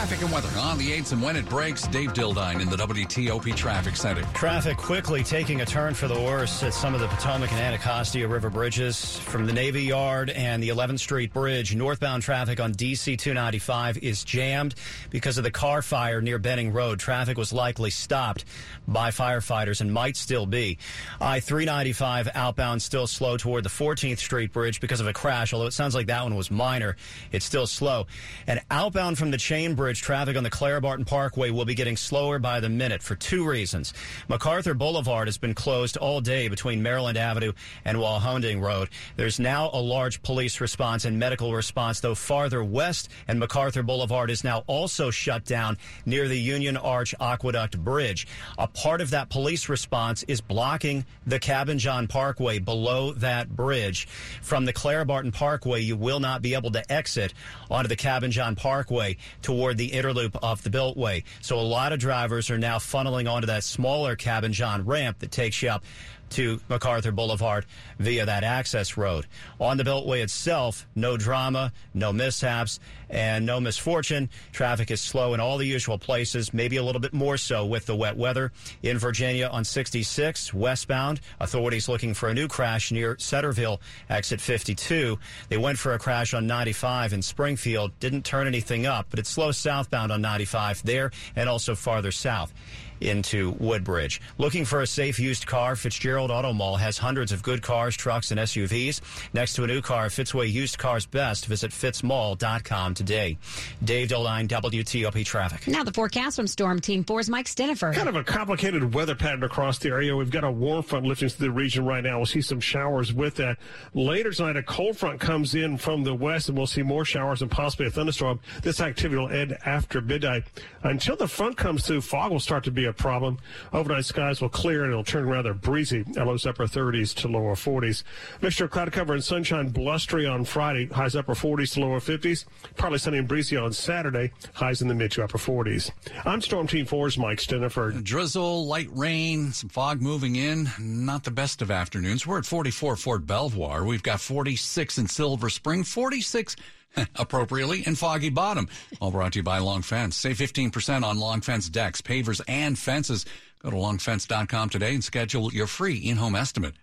Traffic 0.04 0.22
and 0.22 0.32
weather 0.32 0.58
on 0.58 0.76
the 0.76 0.90
8s 0.90 1.12
and 1.12 1.22
when 1.22 1.34
it 1.34 1.48
breaks. 1.48 1.86
Dave 1.86 2.12
Dildine 2.12 2.60
in 2.60 2.68
the 2.68 2.76
WTOP 2.76 3.56
Traffic 3.56 3.96
Center. 3.96 4.20
Traffic 4.34 4.76
quickly 4.76 5.24
taking 5.24 5.62
a 5.62 5.64
turn 5.64 5.94
for 5.94 6.08
the 6.08 6.20
worse 6.20 6.62
at 6.62 6.74
some 6.74 6.94
of 6.94 7.00
the 7.00 7.06
Potomac 7.06 7.50
and 7.52 7.58
Anacostia 7.58 8.28
River 8.28 8.50
bridges 8.50 9.18
from 9.20 9.46
the 9.46 9.52
Navy 9.54 9.84
Yard 9.84 10.28
and 10.28 10.62
the 10.62 10.68
11th 10.68 10.98
Street 10.98 11.32
Bridge. 11.32 11.74
Northbound 11.74 12.22
traffic 12.22 12.60
on 12.60 12.74
DC 12.74 13.16
295 13.16 13.96
is 13.96 14.22
jammed 14.24 14.74
because 15.08 15.38
of 15.38 15.44
the 15.44 15.50
car 15.50 15.80
fire 15.80 16.20
near 16.20 16.38
Benning 16.38 16.74
Road. 16.74 16.98
Traffic 16.98 17.38
was 17.38 17.50
likely 17.50 17.88
stopped 17.88 18.44
by 18.86 19.10
firefighters 19.10 19.80
and 19.80 19.90
might 19.90 20.18
still 20.18 20.44
be. 20.44 20.76
I 21.18 21.40
395 21.40 22.28
outbound 22.34 22.82
still 22.82 23.06
slow 23.06 23.38
toward 23.38 23.64
the 23.64 23.70
14th 23.70 24.18
Street 24.18 24.52
Bridge 24.52 24.82
because 24.82 25.00
of 25.00 25.06
a 25.06 25.14
crash, 25.14 25.54
although 25.54 25.64
it 25.64 25.72
sounds 25.72 25.94
like 25.94 26.08
that 26.08 26.24
one 26.24 26.34
was 26.34 26.50
minor. 26.50 26.94
It's 27.32 27.46
still 27.46 27.66
slow. 27.66 28.06
And 28.46 28.60
outbound 28.70 29.16
from 29.16 29.30
the 29.30 29.38
Chain 29.38 29.74
Bridge 29.74 29.93
Traffic 29.98 30.36
on 30.36 30.44
the 30.44 30.50
Clara 30.50 30.80
Barton 30.80 31.04
Parkway 31.04 31.50
will 31.50 31.64
be 31.64 31.74
getting 31.74 31.96
slower 31.96 32.38
by 32.38 32.60
the 32.60 32.68
minute 32.68 33.02
for 33.02 33.14
two 33.14 33.48
reasons. 33.48 33.92
MacArthur 34.28 34.74
Boulevard 34.74 35.28
has 35.28 35.38
been 35.38 35.54
closed 35.54 35.96
all 35.96 36.20
day 36.20 36.48
between 36.48 36.82
Maryland 36.82 37.18
Avenue 37.18 37.52
and 37.84 37.98
Walhonding 37.98 38.60
Road. 38.60 38.88
There's 39.16 39.38
now 39.38 39.70
a 39.72 39.80
large 39.80 40.22
police 40.22 40.60
response 40.60 41.04
and 41.04 41.18
medical 41.18 41.52
response, 41.52 42.00
though 42.00 42.14
farther 42.14 42.62
west, 42.64 43.08
and 43.28 43.38
MacArthur 43.38 43.82
Boulevard 43.82 44.30
is 44.30 44.44
now 44.44 44.64
also 44.66 45.10
shut 45.10 45.44
down 45.44 45.78
near 46.06 46.28
the 46.28 46.38
Union 46.38 46.76
Arch 46.76 47.14
Aqueduct 47.20 47.78
Bridge. 47.78 48.26
A 48.58 48.66
part 48.66 49.00
of 49.00 49.10
that 49.10 49.30
police 49.30 49.68
response 49.68 50.22
is 50.24 50.40
blocking 50.40 51.04
the 51.26 51.38
Cabin 51.38 51.78
John 51.78 52.06
Parkway 52.06 52.58
below 52.58 53.12
that 53.14 53.48
bridge. 53.54 54.06
From 54.42 54.64
the 54.64 54.72
Clara 54.72 55.04
Barton 55.04 55.32
Parkway, 55.32 55.80
you 55.80 55.96
will 55.96 56.20
not 56.20 56.42
be 56.42 56.54
able 56.54 56.70
to 56.72 56.92
exit 56.92 57.34
onto 57.70 57.88
the 57.88 57.96
Cabin 57.96 58.30
John 58.30 58.56
Parkway 58.56 59.16
toward 59.42 59.76
the 59.76 59.83
inner 59.86 60.12
loop 60.12 60.36
of 60.42 60.62
the 60.62 60.70
Beltway. 60.70 61.24
So 61.40 61.58
a 61.58 61.62
lot 61.62 61.92
of 61.92 61.98
drivers 61.98 62.50
are 62.50 62.58
now 62.58 62.78
funneling 62.78 63.30
onto 63.30 63.46
that 63.46 63.64
smaller 63.64 64.16
Cabin 64.16 64.52
John 64.52 64.84
ramp 64.84 65.18
that 65.20 65.30
takes 65.30 65.62
you 65.62 65.70
up 65.70 65.84
to 66.30 66.60
MacArthur 66.68 67.12
Boulevard 67.12 67.66
via 67.98 68.26
that 68.26 68.44
access 68.44 68.96
road. 68.96 69.26
On 69.60 69.76
the 69.76 69.84
Beltway 69.84 70.22
itself, 70.22 70.86
no 70.94 71.16
drama, 71.16 71.72
no 71.92 72.12
mishaps, 72.12 72.80
and 73.10 73.46
no 73.46 73.60
misfortune. 73.60 74.28
Traffic 74.52 74.90
is 74.90 75.00
slow 75.00 75.34
in 75.34 75.40
all 75.40 75.58
the 75.58 75.66
usual 75.66 75.98
places, 75.98 76.52
maybe 76.52 76.76
a 76.76 76.82
little 76.82 77.00
bit 77.00 77.12
more 77.12 77.36
so 77.36 77.64
with 77.64 77.86
the 77.86 77.94
wet 77.94 78.16
weather. 78.16 78.52
In 78.82 78.98
Virginia 78.98 79.48
on 79.48 79.64
66, 79.64 80.52
westbound, 80.52 81.20
authorities 81.40 81.88
looking 81.88 82.14
for 82.14 82.28
a 82.28 82.34
new 82.34 82.48
crash 82.48 82.90
near 82.90 83.16
Centreville, 83.18 83.80
exit 84.10 84.40
52. 84.40 85.18
They 85.48 85.56
went 85.56 85.78
for 85.78 85.94
a 85.94 85.98
crash 85.98 86.34
on 86.34 86.46
95 86.46 87.12
in 87.12 87.22
Springfield, 87.22 87.98
didn't 88.00 88.24
turn 88.24 88.46
anything 88.46 88.86
up, 88.86 89.06
but 89.10 89.18
it's 89.18 89.30
slow 89.30 89.52
southbound 89.52 90.10
on 90.10 90.20
95 90.20 90.82
there 90.82 91.10
and 91.36 91.48
also 91.48 91.74
farther 91.74 92.10
south 92.10 92.52
into 93.00 93.50
Woodbridge. 93.58 94.20
Looking 94.38 94.64
for 94.64 94.82
a 94.82 94.86
safe 94.86 95.18
used 95.18 95.46
car? 95.46 95.76
Fitzgerald 95.76 96.30
Auto 96.30 96.52
Mall 96.52 96.76
has 96.76 96.98
hundreds 96.98 97.32
of 97.32 97.42
good 97.42 97.62
cars, 97.62 97.96
trucks, 97.96 98.30
and 98.30 98.40
SUVs. 98.40 99.00
Next 99.32 99.54
to 99.54 99.64
a 99.64 99.66
new 99.66 99.80
car, 99.80 100.06
Fitzway 100.06 100.50
Used 100.50 100.78
Cars 100.78 101.06
Best. 101.06 101.46
Visit 101.46 101.70
fitzmall.com 101.70 102.94
today. 102.94 103.38
Dave 103.84 104.08
Dildine, 104.08 104.48
WTOP 104.48 105.24
Traffic. 105.24 105.66
Now 105.66 105.84
the 105.84 105.92
forecast 105.92 106.36
from 106.36 106.46
Storm 106.46 106.80
Team 106.80 107.04
4's 107.04 107.28
Mike 107.28 107.46
Stinneford. 107.46 107.94
Kind 107.94 108.08
of 108.08 108.16
a 108.16 108.24
complicated 108.24 108.94
weather 108.94 109.14
pattern 109.14 109.42
across 109.42 109.78
the 109.78 109.88
area. 109.90 110.16
We've 110.16 110.30
got 110.30 110.44
a 110.44 110.50
warm 110.50 110.82
front 110.82 111.06
lifting 111.06 111.28
through 111.28 111.48
the 111.48 111.52
region 111.52 111.84
right 111.84 112.02
now. 112.02 112.18
We'll 112.18 112.26
see 112.26 112.40
some 112.40 112.60
showers 112.60 113.12
with 113.12 113.36
that. 113.36 113.58
Later 113.94 114.32
tonight, 114.32 114.56
a 114.56 114.62
cold 114.62 114.96
front 114.96 115.20
comes 115.20 115.54
in 115.54 115.78
from 115.78 116.04
the 116.04 116.14
west, 116.14 116.48
and 116.48 116.56
we'll 116.56 116.66
see 116.66 116.82
more 116.82 117.04
showers 117.04 117.42
and 117.42 117.50
possibly 117.50 117.86
a 117.86 117.90
thunderstorm. 117.90 118.40
This 118.62 118.80
activity 118.80 119.20
will 119.20 119.30
end 119.30 119.56
after 119.64 120.00
midnight. 120.00 120.44
Until 120.82 121.16
the 121.16 121.28
front 121.28 121.56
comes 121.56 121.86
through, 121.86 122.02
fog 122.02 122.32
will 122.32 122.40
start 122.40 122.64
to 122.64 122.70
be 122.70 122.83
a 122.84 122.92
problem. 122.92 123.38
Overnight 123.72 124.04
skies 124.04 124.40
will 124.40 124.48
clear 124.48 124.84
and 124.84 124.92
it'll 124.92 125.04
turn 125.04 125.28
rather 125.28 125.54
breezy. 125.54 126.04
Lows 126.16 126.46
upper 126.46 126.64
30s 126.64 127.14
to 127.16 127.28
lower 127.28 127.54
40s. 127.54 128.02
Mixture 128.40 128.64
of 128.64 128.70
cloud 128.70 128.92
cover 128.92 129.14
and 129.14 129.24
sunshine 129.24 129.68
blustery 129.68 130.26
on 130.26 130.44
Friday. 130.44 130.86
Highs 130.86 131.16
upper 131.16 131.34
40s 131.34 131.74
to 131.74 131.80
lower 131.80 132.00
50s. 132.00 132.44
Partly 132.76 132.98
sunny 132.98 133.18
and 133.18 133.28
breezy 133.28 133.56
on 133.56 133.72
Saturday. 133.72 134.32
Highs 134.54 134.82
in 134.82 134.88
the 134.88 134.94
mid 134.94 135.12
to 135.12 135.24
upper 135.24 135.38
40s. 135.38 135.90
I'm 136.24 136.40
Storm 136.40 136.66
Team 136.66 136.86
4's 136.86 137.18
Mike 137.18 137.38
Stinneford. 137.38 138.02
Drizzle, 138.04 138.66
light 138.66 138.88
rain, 138.92 139.52
some 139.52 139.68
fog 139.68 140.00
moving 140.00 140.36
in. 140.36 140.68
Not 140.78 141.24
the 141.24 141.30
best 141.30 141.62
of 141.62 141.70
afternoons. 141.70 142.26
We're 142.26 142.38
at 142.38 142.46
44 142.46 142.96
Fort 142.96 143.26
Belvoir. 143.26 143.84
We've 143.84 144.02
got 144.02 144.20
46 144.20 144.98
in 144.98 145.06
Silver 145.08 145.50
Spring, 145.50 145.84
46 145.84 146.56
appropriately, 147.16 147.86
in 147.86 147.94
Foggy 147.94 148.30
Bottom. 148.30 148.68
All 149.00 149.10
brought 149.10 149.32
to 149.32 149.40
you 149.40 149.42
by 149.42 149.58
Long 149.58 149.82
Fence. 149.82 150.16
Save 150.16 150.38
15% 150.38 151.04
on 151.04 151.18
Long 151.18 151.40
Fence 151.40 151.68
decks, 151.68 152.00
pavers, 152.00 152.40
and 152.48 152.78
fences. 152.78 153.26
Go 153.60 153.70
to 153.70 153.76
longfence.com 153.76 154.68
today 154.68 154.92
and 154.92 155.02
schedule 155.02 155.52
your 155.52 155.66
free 155.66 155.96
in-home 155.96 156.34
estimate. 156.34 156.74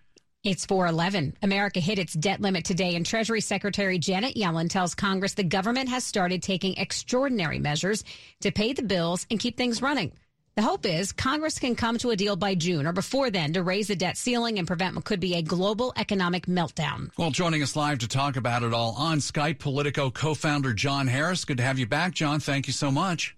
It's 0.44 0.66
411. 0.66 1.36
America 1.44 1.80
hit 1.80 2.00
its 2.00 2.14
debt 2.14 2.42
limit 2.42 2.66
today, 2.66 2.96
and 2.96 3.06
Treasury 3.06 3.42
Secretary 3.42 4.00
Janet 4.00 4.36
Yellen 4.36 4.68
tells 4.68 4.96
Congress 4.96 5.36
the 5.36 5.44
government 5.44 5.90
has 5.90 6.04
started 6.04 6.42
taking 6.42 6.74
extraordinary 6.78 7.60
measures 7.60 8.04
to 8.40 8.52
pay 8.52 8.74
the 8.74 8.82
bills 8.82 9.28
and 9.30 9.40
keep 9.40 9.56
things 9.56 9.84
running. 9.84 10.12
The 10.58 10.64
hope 10.64 10.86
is 10.86 11.14
Congress 11.14 11.58
can 11.58 11.76
come 11.76 11.98
to 12.00 12.10
a 12.10 12.16
deal 12.18 12.36
by 12.36 12.56
June 12.56 12.86
or 12.86 12.92
before 12.92 13.30
then 13.30 13.54
to 13.54 13.64
raise 13.64 13.88
the 13.88 13.96
debt 13.96 14.18
ceiling 14.18 14.60
and 14.60 14.68
prevent 14.68 14.96
what 14.96 15.06
could 15.06 15.22
be 15.22 15.36
a 15.36 15.42
global 15.42 15.94
economic 15.96 16.46
meltdown. 16.46 17.10
Well, 17.18 17.32
joining 17.32 17.64
us 17.64 17.78
live 17.78 18.00
to 18.00 18.08
talk 18.08 18.36
about 18.36 18.62
it 18.62 18.74
all 18.74 18.94
on 18.98 19.20
Skype, 19.20 19.60
Politico 19.60 20.10
co-founder 20.10 20.74
John 20.74 21.08
Harris. 21.08 21.46
Good 21.46 21.56
to 21.58 21.64
have 21.64 21.80
you 21.80 21.88
back, 21.88 22.14
John. 22.14 22.42
Thank 22.42 22.68
you 22.68 22.74
so 22.74 22.92
much. 22.92 23.38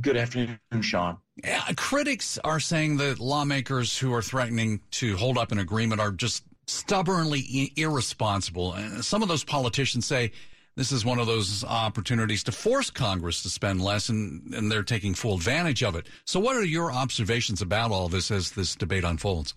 Good 0.00 0.16
afternoon, 0.16 0.58
Sean. 0.80 1.18
Yeah, 1.44 1.62
critics 1.76 2.38
are 2.42 2.60
saying 2.60 2.96
that 2.96 3.20
lawmakers 3.20 3.98
who 3.98 4.14
are 4.14 4.22
threatening 4.22 4.80
to 4.92 5.18
hold 5.18 5.36
up 5.36 5.52
an 5.52 5.58
agreement 5.58 6.00
are 6.00 6.12
just 6.12 6.44
stubbornly 6.66 7.72
irresponsible. 7.76 8.72
And 8.72 9.04
some 9.04 9.20
of 9.20 9.28
those 9.28 9.44
politicians 9.44 10.06
say 10.06 10.32
this 10.76 10.92
is 10.92 11.04
one 11.04 11.18
of 11.18 11.26
those 11.26 11.64
opportunities 11.64 12.44
to 12.44 12.52
force 12.52 12.90
Congress 12.90 13.42
to 13.42 13.48
spend 13.48 13.82
less, 13.82 14.08
and, 14.10 14.54
and 14.54 14.70
they're 14.70 14.82
taking 14.82 15.14
full 15.14 15.34
advantage 15.34 15.82
of 15.82 15.96
it. 15.96 16.06
So, 16.24 16.38
what 16.38 16.56
are 16.56 16.64
your 16.64 16.92
observations 16.92 17.62
about 17.62 17.90
all 17.90 18.08
this 18.08 18.30
as 18.30 18.52
this 18.52 18.76
debate 18.76 19.02
unfolds? 19.02 19.54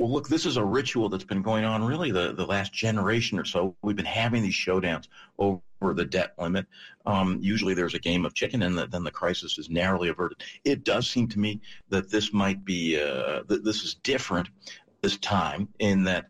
Well, 0.00 0.10
look, 0.10 0.28
this 0.28 0.44
is 0.44 0.56
a 0.56 0.64
ritual 0.64 1.08
that's 1.08 1.24
been 1.24 1.40
going 1.40 1.64
on 1.64 1.82
really 1.82 2.10
the, 2.10 2.32
the 2.32 2.44
last 2.44 2.72
generation 2.72 3.38
or 3.38 3.44
so. 3.44 3.74
We've 3.82 3.96
been 3.96 4.04
having 4.04 4.42
these 4.42 4.54
showdowns 4.54 5.06
over 5.38 5.62
the 5.94 6.04
debt 6.04 6.34
limit. 6.38 6.66
Um, 7.06 7.38
usually 7.40 7.72
there's 7.72 7.94
a 7.94 7.98
game 7.98 8.26
of 8.26 8.34
chicken 8.34 8.62
and 8.62 8.76
the, 8.76 8.86
then 8.86 9.04
the 9.04 9.10
crisis 9.10 9.56
is 9.56 9.70
narrowly 9.70 10.08
averted. 10.08 10.42
It 10.64 10.84
does 10.84 11.08
seem 11.08 11.28
to 11.28 11.38
me 11.38 11.62
that 11.88 12.10
this 12.10 12.32
might 12.32 12.62
be, 12.62 13.00
uh, 13.00 13.44
th- 13.44 13.62
this 13.62 13.84
is 13.84 13.94
different 13.94 14.48
this 15.00 15.16
time 15.18 15.68
in 15.78 16.04
that 16.04 16.26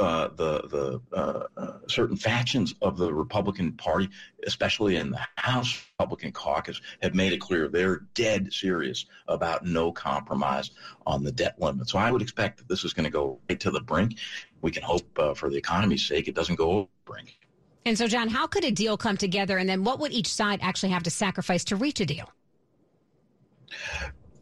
uh, 0.00 0.28
the 0.36 0.62
the 0.68 1.16
uh, 1.16 1.46
uh, 1.56 1.78
certain 1.88 2.16
factions 2.16 2.74
of 2.82 2.96
the 2.96 3.12
Republican 3.12 3.72
Party, 3.72 4.08
especially 4.46 4.96
in 4.96 5.10
the 5.10 5.20
House 5.36 5.82
Republican 5.98 6.32
caucus, 6.32 6.80
have 7.02 7.14
made 7.14 7.32
it 7.32 7.40
clear 7.40 7.68
they're 7.68 8.00
dead 8.14 8.52
serious 8.52 9.06
about 9.28 9.64
no 9.64 9.92
compromise 9.92 10.70
on 11.06 11.22
the 11.22 11.32
debt 11.32 11.60
limit. 11.60 11.88
So 11.88 11.98
I 11.98 12.10
would 12.10 12.22
expect 12.22 12.58
that 12.58 12.68
this 12.68 12.84
is 12.84 12.92
going 12.92 13.04
to 13.04 13.10
go 13.10 13.38
right 13.48 13.60
to 13.60 13.70
the 13.70 13.80
brink. 13.80 14.18
We 14.62 14.70
can 14.70 14.82
hope, 14.82 15.18
uh, 15.18 15.34
for 15.34 15.50
the 15.50 15.56
economy's 15.56 16.06
sake, 16.06 16.28
it 16.28 16.34
doesn't 16.34 16.56
go 16.56 16.70
over 16.70 16.88
the 17.04 17.12
brink. 17.12 17.38
And 17.86 17.96
so, 17.96 18.06
John, 18.06 18.28
how 18.28 18.46
could 18.46 18.64
a 18.64 18.70
deal 18.70 18.96
come 18.96 19.16
together, 19.16 19.56
and 19.56 19.68
then 19.68 19.84
what 19.84 20.00
would 20.00 20.12
each 20.12 20.32
side 20.32 20.60
actually 20.62 20.90
have 20.90 21.02
to 21.04 21.10
sacrifice 21.10 21.64
to 21.64 21.76
reach 21.76 22.00
a 22.00 22.06
deal? 22.06 22.30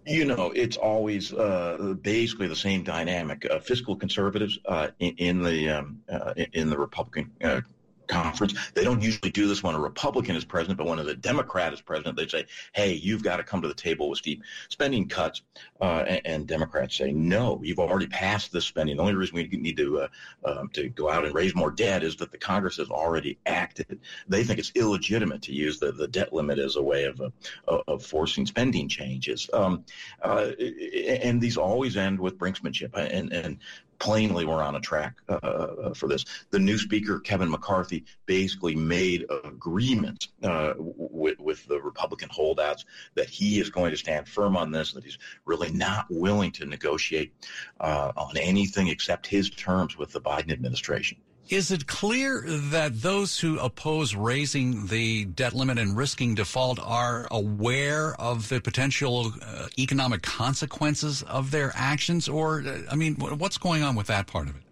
You 0.08 0.24
know, 0.24 0.52
it's 0.54 0.78
always 0.78 1.34
uh, 1.34 1.94
basically 2.00 2.48
the 2.48 2.56
same 2.56 2.82
dynamic. 2.82 3.46
Uh, 3.50 3.60
fiscal 3.60 3.94
conservatives 3.94 4.58
uh, 4.64 4.88
in, 4.98 5.14
in, 5.18 5.42
the 5.42 5.68
um, 5.68 6.02
uh, 6.10 6.32
in 6.54 6.70
the 6.70 6.78
Republican 6.78 7.30
uh, 7.44 7.60
conference. 8.08 8.54
They 8.74 8.84
don't 8.84 9.02
usually 9.02 9.30
do 9.30 9.46
this 9.46 9.62
when 9.62 9.74
a 9.74 9.80
Republican 9.80 10.36
is 10.36 10.44
president, 10.44 10.78
but 10.78 10.86
when 10.86 10.98
a 10.98 11.14
Democrat 11.14 11.72
is 11.72 11.80
president, 11.80 12.16
they 12.16 12.26
say, 12.26 12.46
"Hey, 12.72 12.94
you've 12.94 13.22
got 13.22 13.36
to 13.36 13.44
come 13.44 13.62
to 13.62 13.68
the 13.68 13.74
table 13.74 14.08
with 14.08 14.18
steep 14.18 14.42
spending 14.68 15.08
cuts." 15.08 15.42
Uh, 15.80 16.04
and, 16.06 16.20
and, 16.24 16.46
Democrats 16.48 16.96
say, 16.96 17.12
"No, 17.12 17.60
you've 17.62 17.78
already 17.78 18.06
passed 18.06 18.52
this 18.52 18.64
spending. 18.64 18.96
The 18.96 19.02
only 19.02 19.14
reason 19.14 19.36
we 19.36 19.46
need 19.48 19.76
to 19.76 20.00
uh, 20.00 20.08
um, 20.44 20.68
to 20.70 20.88
go 20.88 21.10
out 21.10 21.24
and 21.24 21.34
raise 21.34 21.54
more 21.54 21.70
debt 21.70 22.02
is 22.02 22.16
that 22.16 22.32
the 22.32 22.38
Congress 22.38 22.76
has 22.76 22.88
already 22.88 23.38
acted. 23.46 24.00
They 24.28 24.44
think 24.44 24.58
it's 24.58 24.72
illegitimate 24.74 25.42
to 25.42 25.52
use 25.52 25.78
the, 25.78 25.92
the 25.92 26.08
debt 26.08 26.32
limit 26.32 26.58
as 26.58 26.76
a 26.76 26.82
way 26.82 27.04
of 27.04 27.20
uh, 27.20 27.30
of 27.86 28.04
forcing 28.04 28.46
spending 28.46 28.88
changes. 28.88 29.48
Um, 29.52 29.84
uh, 30.22 30.50
and 31.22 31.40
these 31.40 31.56
always 31.56 31.96
end 31.96 32.18
with 32.18 32.38
brinksmanship. 32.38 32.94
And 32.94 33.32
and 33.32 33.58
plainly 33.98 34.44
we're 34.44 34.62
on 34.62 34.76
a 34.76 34.80
track 34.80 35.16
uh, 35.28 35.92
for 35.94 36.08
this. 36.08 36.24
The 36.50 36.58
new 36.58 36.78
speaker, 36.78 37.18
Kevin 37.20 37.50
McCarthy, 37.50 37.97
basically 38.26 38.74
made 38.74 39.26
agreement 39.44 40.28
uh, 40.42 40.74
with, 40.78 41.38
with 41.38 41.66
the 41.66 41.80
Republican 41.80 42.28
holdouts 42.30 42.84
that 43.14 43.28
he 43.28 43.60
is 43.60 43.70
going 43.70 43.90
to 43.90 43.96
stand 43.96 44.28
firm 44.28 44.56
on 44.56 44.70
this, 44.70 44.92
that 44.92 45.04
he's 45.04 45.18
really 45.44 45.70
not 45.72 46.06
willing 46.10 46.52
to 46.52 46.64
negotiate 46.64 47.32
uh, 47.80 48.12
on 48.16 48.36
anything 48.36 48.88
except 48.88 49.26
his 49.26 49.50
terms 49.50 49.96
with 49.96 50.12
the 50.12 50.20
Biden 50.20 50.52
administration. 50.52 51.18
Is 51.48 51.70
it 51.70 51.86
clear 51.86 52.42
that 52.46 53.00
those 53.00 53.40
who 53.40 53.58
oppose 53.58 54.14
raising 54.14 54.86
the 54.88 55.24
debt 55.24 55.54
limit 55.54 55.78
and 55.78 55.96
risking 55.96 56.34
default 56.34 56.78
are 56.78 57.26
aware 57.30 58.14
of 58.20 58.50
the 58.50 58.60
potential 58.60 59.32
uh, 59.40 59.68
economic 59.78 60.20
consequences 60.20 61.22
of 61.22 61.50
their 61.50 61.72
actions? 61.74 62.28
Or, 62.28 62.60
uh, 62.60 62.80
I 62.90 62.96
mean, 62.96 63.14
what's 63.14 63.56
going 63.56 63.82
on 63.82 63.96
with 63.96 64.08
that 64.08 64.26
part 64.26 64.48
of 64.48 64.56
it? 64.56 64.62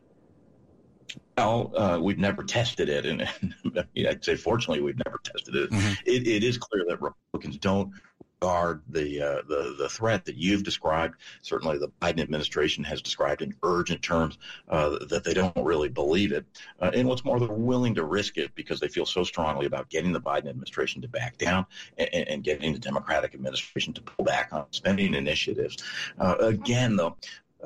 Well, 1.37 1.73
uh, 1.77 1.99
we've 2.01 2.19
never 2.19 2.43
tested 2.43 2.89
it, 2.89 3.05
and, 3.05 3.29
and, 3.65 3.85
I'd 4.09 4.25
say 4.25 4.37
fortunately 4.37 4.83
we've 4.83 5.01
never 5.05 5.21
tested 5.23 5.55
it. 5.55 5.71
Mm-hmm. 5.71 5.93
it. 6.07 6.27
It 6.27 6.45
is 6.45 6.57
clear 6.57 6.85
that 6.89 7.03
Republicans 7.03 7.59
don't 7.59 7.93
regard 8.41 8.83
the, 8.89 9.21
uh, 9.21 9.43
the 9.49 9.75
the 9.79 9.89
threat 9.89 10.25
that 10.25 10.37
you've 10.37 10.63
described. 10.63 11.17
Certainly, 11.43 11.79
the 11.79 11.91
Biden 12.01 12.21
administration 12.21 12.85
has 12.85 13.03
described 13.03 13.43
in 13.43 13.55
urgent 13.63 14.01
terms 14.01 14.39
uh, 14.69 14.99
that 15.09 15.25
they 15.25 15.35
don't 15.35 15.57
really 15.57 15.89
believe 15.89 16.33
it, 16.33 16.47
uh, 16.81 16.91
and 16.95 17.07
what's 17.07 17.25
more, 17.25 17.39
they're 17.39 17.49
willing 17.49 17.95
to 17.97 18.05
risk 18.05 18.39
it 18.39 18.55
because 18.55 18.81
they 18.81 18.89
feel 18.89 19.07
so 19.07 19.23
strongly 19.23 19.67
about 19.67 19.91
getting 19.91 20.13
the 20.13 20.21
Biden 20.21 20.49
administration 20.49 21.03
to 21.03 21.09
back 21.09 21.37
down 21.37 21.67
and, 21.99 22.09
and 22.29 22.45
getting 22.45 22.73
the 22.73 22.79
Democratic 22.79 23.35
administration 23.35 23.93
to 23.93 24.01
pull 24.01 24.25
back 24.25 24.53
on 24.53 24.65
spending 24.71 25.15
initiatives. 25.15 25.77
Uh, 26.19 26.37
again, 26.41 26.97
though, 26.97 27.17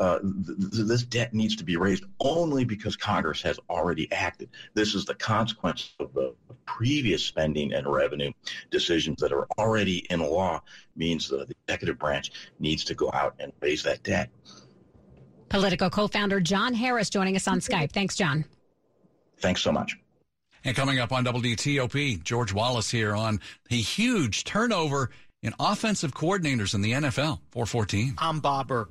uh, 0.01 0.19
th- 0.19 0.59
th- 0.73 0.87
this 0.87 1.03
debt 1.03 1.35
needs 1.35 1.55
to 1.57 1.63
be 1.63 1.77
raised 1.77 2.05
only 2.21 2.65
because 2.65 2.97
Congress 2.97 3.43
has 3.43 3.61
already 3.69 4.11
acted. 4.11 4.49
This 4.73 4.95
is 4.95 5.05
the 5.05 5.15
consequence 5.15 5.93
of 6.01 6.15
the 6.15 6.35
previous 6.65 7.23
spending 7.23 7.75
and 7.75 7.87
revenue 7.87 8.33
decisions 8.71 9.21
that 9.21 9.31
are 9.31 9.47
already 9.59 9.99
in 10.11 10.21
law, 10.21 10.63
means 10.97 11.29
that 11.29 11.47
the 11.49 11.55
executive 11.67 11.99
branch 11.99 12.33
needs 12.59 12.83
to 12.85 12.95
go 12.95 13.11
out 13.13 13.35
and 13.39 13.53
raise 13.61 13.83
that 13.83 14.03
debt. 14.03 14.31
Politico 15.51 15.91
co 15.91 16.09
founder 16.09 16.41
John 16.41 16.73
Harris 16.73 17.11
joining 17.11 17.37
us 17.37 17.47
on 17.47 17.61
Skype. 17.61 17.93
Thanks, 17.93 18.17
John. 18.17 18.47
Thanks 19.39 19.61
so 19.61 19.71
much. 19.71 19.99
And 20.65 20.75
coming 20.75 20.99
up 20.99 21.13
on 21.13 21.25
WTOP, 21.25 22.23
George 22.23 22.55
Wallace 22.55 22.91
here 22.91 23.15
on 23.15 23.41
the 23.69 23.81
huge 23.81 24.45
turnover 24.45 25.11
in 25.43 25.53
offensive 25.59 26.15
coordinators 26.15 26.75
in 26.75 26.81
the 26.81 26.93
NFL. 26.93 27.41
414. 27.51 28.15
I'm 28.19 28.41
Bob 28.41 28.69
Burke 28.69 28.91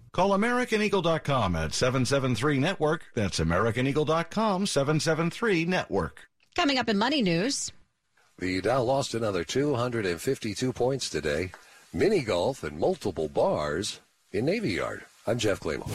Call 0.13 0.31
AmericanEagle.com 0.31 1.55
at 1.55 1.73
773 1.73 2.59
Network. 2.59 3.03
That's 3.15 3.39
AmericanEagle.com 3.39 4.65
773 4.65 5.65
Network. 5.65 6.27
Coming 6.53 6.77
up 6.77 6.89
in 6.89 6.97
Money 6.97 7.21
News. 7.21 7.71
The 8.37 8.59
Dow 8.59 8.81
lost 8.81 9.13
another 9.13 9.45
252 9.45 10.73
points 10.73 11.09
today. 11.09 11.51
Mini 11.93 12.21
golf 12.21 12.63
and 12.63 12.77
multiple 12.77 13.29
bars 13.29 14.01
in 14.33 14.45
Navy 14.45 14.71
Yard. 14.71 15.03
I'm 15.27 15.37
Jeff 15.37 15.61
Clabaugh. 15.61 15.87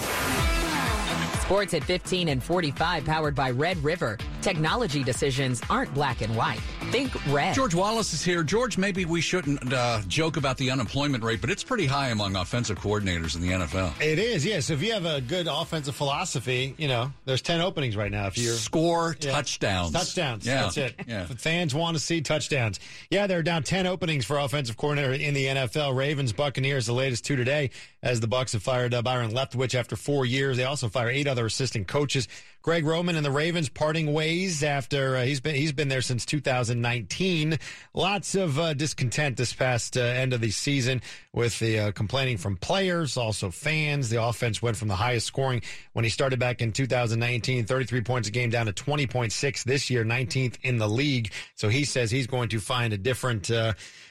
Sports 1.42 1.75
at 1.75 1.85
15 1.85 2.28
and 2.28 2.42
45, 2.42 3.04
powered 3.04 3.35
by 3.35 3.50
Red 3.50 3.82
River. 3.85 4.16
Technology 4.47 5.03
decisions 5.03 5.61
aren't 5.69 5.93
black 5.93 6.21
and 6.21 6.37
white. 6.37 6.61
Think 6.93 7.12
red. 7.33 7.53
George 7.53 7.75
Wallace 7.75 8.12
is 8.12 8.23
here. 8.23 8.45
George, 8.45 8.79
maybe 8.79 9.05
we 9.05 9.21
shouldn't 9.21 9.73
uh, 9.73 10.03
joke 10.07 10.37
about 10.37 10.57
the 10.57 10.71
unemployment 10.71 11.25
rate, 11.25 11.41
but 11.41 11.50
it's 11.50 11.65
pretty 11.65 11.87
high 11.87 12.11
among 12.11 12.37
offensive 12.37 12.79
coordinators 12.79 13.35
in 13.35 13.43
the 13.43 13.49
NFL. 13.49 14.00
It 14.00 14.21
is, 14.21 14.47
yes. 14.47 14.71
If 14.71 14.85
you 14.85 14.93
have 14.93 15.05
a 15.05 15.21
good 15.21 15.49
offensive 15.50 15.97
philosophy, 15.97 16.76
you 16.79 16.87
know, 16.87 17.12
there's 17.25 17.43
10 17.43 17.61
openings 17.61 17.97
right 17.97 18.12
now. 18.12 18.29
If 18.29 18.38
you 18.38 18.50
score 18.50 19.17
yeah. 19.21 19.33
touchdowns. 19.33 19.91
Touchdowns. 19.91 20.47
Yeah. 20.47 20.62
That's 20.62 20.76
it. 20.76 20.95
Yeah. 21.09 21.25
Fans 21.25 21.75
want 21.75 21.97
to 21.97 22.00
see 22.00 22.21
touchdowns. 22.21 22.79
Yeah, 23.11 23.26
they're 23.26 23.43
down 23.43 23.65
10 23.65 23.88
openings 23.88 24.25
for 24.25 24.38
offensive 24.38 24.76
coordinator 24.76 25.12
in 25.12 25.35
the 25.35 25.47
NFL. 25.47 25.97
Ravens, 25.97 26.33
Buccaneers, 26.33 26.87
the 26.87 26.93
latest 26.93 27.25
two 27.25 27.35
today, 27.35 27.71
as 28.00 28.21
the 28.21 28.29
Bucks 28.29 28.53
have 28.53 28.62
fired 28.62 28.95
uh, 28.95 29.03
Byron 29.03 29.33
Leftwich 29.33 29.75
after 29.75 29.97
four 29.97 30.25
years. 30.25 30.57
They 30.57 30.62
also 30.62 30.88
fire 30.88 31.11
eight 31.11 31.26
other 31.26 31.47
assistant 31.47 31.88
coaches. 31.88 32.29
Greg 32.66 32.85
Roman 32.85 33.14
and 33.14 33.25
the 33.25 33.30
Ravens 33.30 33.68
parting 33.68 34.12
ways 34.12 34.64
after 34.64 35.14
uh, 35.14 35.23
he's 35.25 35.38
been 35.38 35.54
he's 35.54 35.70
been 35.70 35.87
there 35.87 36.02
since 36.02 36.26
2019. 36.26 37.61
Lots 37.94 38.35
of 38.35 38.58
uh, 38.58 38.75
discontent 38.75 39.37
this 39.37 39.52
past 39.52 39.96
uh, 39.96 40.00
end 40.00 40.32
of 40.32 40.40
the 40.40 40.50
season 40.50 41.00
with 41.32 41.56
the 41.61 41.78
uh, 41.78 41.92
complaining 41.92 42.38
from 42.38 42.56
players, 42.56 43.16
also 43.16 43.52
fans. 43.52 44.11
The 44.11 44.20
offense 44.20 44.61
went 44.61 44.76
from 44.76 44.88
the 44.88 44.96
highest 44.96 45.28
scoring 45.28 45.62
when 45.92 46.04
he 46.04 46.11
started 46.11 46.40
back 46.40 46.61
in 46.61 46.73
2019, 46.73 47.67
33 47.67 48.00
points 48.00 48.26
a 48.26 48.32
game, 48.32 48.50
down 48.50 48.67
to 48.67 48.73
20.6 48.73 49.62
this 49.62 49.88
year, 49.88 50.04
19th 50.04 50.56
in 50.64 50.78
the 50.78 50.88
league. 50.88 51.30
So 51.54 51.69
he 51.69 51.84
says 51.84 52.10
he's 52.10 52.26
going 52.26 52.49
to 52.49 52.58
find 52.58 52.93
a 52.93 52.99
different 52.99 53.49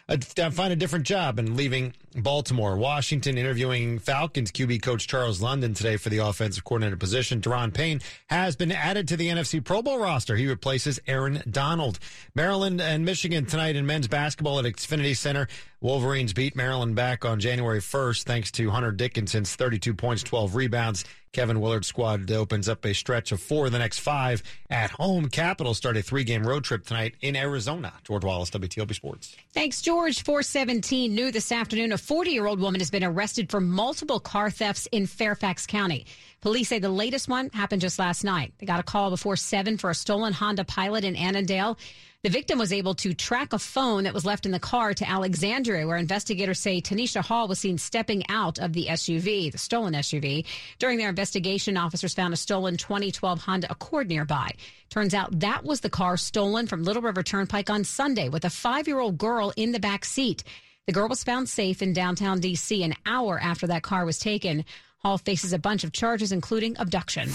uh, 0.08 0.18
find 0.52 0.72
a 0.72 0.76
different 0.76 1.06
job 1.06 1.39
and 1.39 1.56
leaving 1.56 1.94
Baltimore. 2.15 2.78
Washington 2.78 3.38
interviewing 3.38 4.00
Falcons 4.00 4.52
QB 4.52 4.82
coach 4.82 5.08
Charles 5.08 5.41
London 5.41 5.74
today 5.74 5.98
for 5.98 6.10
the 6.10 6.20
offensive 6.20 6.63
coordinator 6.63 6.96
position. 6.96 7.41
Daron 7.41 7.74
Payne 7.74 8.02
has 8.28 8.56
been 8.56 8.72
added 8.72 9.08
to 9.08 9.18
the 9.18 9.28
NFC 9.30 9.63
Pro 9.63 9.82
Bowl 9.82 10.00
roster. 10.00 10.36
He 10.36 10.48
replaces 10.48 11.00
Aaron 11.08 11.41
Donald. 11.50 12.00
Maryland 12.36 12.82
and 12.82 13.04
Michigan 13.04 13.46
tonight 13.46 13.76
in 13.76 13.86
men's 13.86 14.08
basketball 14.08 14.60
at 14.60 14.65
Xfinity 14.65 15.18
Center. 15.18 15.48
Wolverines 15.86 16.34
beat 16.34 16.56
Maryland 16.56 16.95
back 16.95 17.26
on 17.26 17.39
January 17.39 17.80
1st 17.80 18.24
thanks 18.24 18.50
to 18.54 18.71
Hunter 18.71 18.91
Dickinson's 18.91 19.56
32 19.56 19.93
points, 19.93 20.24
12 20.24 20.56
rebounds. 20.56 21.06
Kevin 21.32 21.60
Willard's 21.60 21.86
squad 21.86 22.32
opens 22.32 22.67
up 22.67 22.84
a 22.86 22.93
stretch 22.93 23.32
of 23.32 23.39
four 23.39 23.69
the 23.69 23.78
next 23.78 24.00
five 24.00 24.41
at 24.71 24.89
home. 24.89 25.30
Capitals 25.30 25.78
start 25.78 25.95
a 25.95 26.02
three 26.02 26.24
game 26.24 26.48
road 26.48 26.63
trip 26.63 26.88
tonight 26.88 27.13
in 27.21 27.36
Arizona. 27.36 27.93
George 28.04 28.24
Wallace, 28.24 28.50
WTOP 28.50 28.95
Sports. 28.95 29.36
Thanks, 29.54 29.80
George. 29.82 30.24
417 30.24 31.13
new 31.13 31.32
this 31.32 31.52
afternoon. 31.52 31.91
A 31.91 32.00
40 32.00 32.32
year 32.32 32.48
old 32.48 32.60
woman 32.60 32.82
has 32.82 32.89
been 32.89 33.04
arrested 33.04 33.52
for 33.52 33.62
multiple 33.62 34.19
car 34.19 34.50
thefts 34.50 34.88
in 34.91 35.06
Fairfax 35.06 35.67
County. 35.67 36.08
Police 36.45 36.69
say 36.69 36.77
the 36.77 36.89
latest 36.89 37.27
one 37.27 37.49
happened 37.49 37.81
just 37.81 37.97
last 37.97 38.23
night. 38.23 38.53
They 38.60 38.67
got 38.67 38.79
a 38.79 38.84
call 38.84 39.10
before 39.10 39.36
7 39.36 39.79
for 39.79 39.89
a 39.89 39.95
stolen 39.95 40.31
Honda 40.31 40.63
Pilot 40.63 41.03
in 41.03 41.15
Annandale. 41.15 41.75
The 42.21 42.29
victim 42.29 42.60
was 42.60 42.71
able 42.71 42.93
to 42.95 43.15
track 43.15 43.51
a 43.51 43.58
phone 43.58 44.03
that 44.03 44.13
was 44.13 44.25
left 44.25 44.45
in 44.45 44.51
the 44.51 44.60
car 44.60 44.93
to 44.93 45.10
Alexandria, 45.10 45.88
where 45.88 45.97
investigators 45.97 46.60
say 46.60 46.81
Tanisha 46.81 47.25
Hall 47.25 47.47
was 47.47 47.58
seen 47.58 47.79
stepping 47.79 48.29
out 48.29 48.60
of 48.60 48.73
the 48.73 48.86
SUV, 48.91 49.51
the 49.51 49.58
stolen 49.58 49.95
SUV. 49.95 50.45
During 50.77 50.99
their 50.99 51.10
investigation, 51.10 51.77
officers 51.77 52.13
found 52.13 52.31
a 52.31 52.38
stolen 52.38 52.77
2012 52.77 53.41
Honda 53.41 53.71
Accord 53.71 54.08
nearby. 54.08 54.51
Turns 54.91 55.15
out 55.15 55.39
that 55.39 55.63
was 55.63 55.79
the 55.79 55.89
car 55.89 56.15
stolen 56.15 56.67
from 56.67 56.84
Little 56.84 57.01
River 57.01 57.23
Turnpike 57.23 57.71
on 57.71 57.84
Sunday 57.84 58.29
with 58.29 58.45
a 58.45 58.51
five 58.51 58.88
year 58.88 58.99
old 58.99 59.17
girl 59.17 59.51
in 59.58 59.71
the 59.71 59.79
back 59.79 60.05
seat. 60.05 60.43
The 60.86 60.93
girl 60.93 61.10
was 61.10 61.23
found 61.23 61.49
safe 61.49 61.81
in 61.81 61.93
downtown 61.93 62.39
D.C. 62.39 62.84
an 62.84 62.93
hour 63.08 63.39
after 63.39 63.65
that 63.65 63.81
car 63.81 64.05
was 64.05 64.19
taken. 64.19 64.63
Hall 65.06 65.20
faces 65.20 65.54
a 65.54 65.60
bunch 65.60 65.84
of 65.84 65.91
charges, 65.91 66.32
including 66.32 66.76
abduction. 66.80 67.30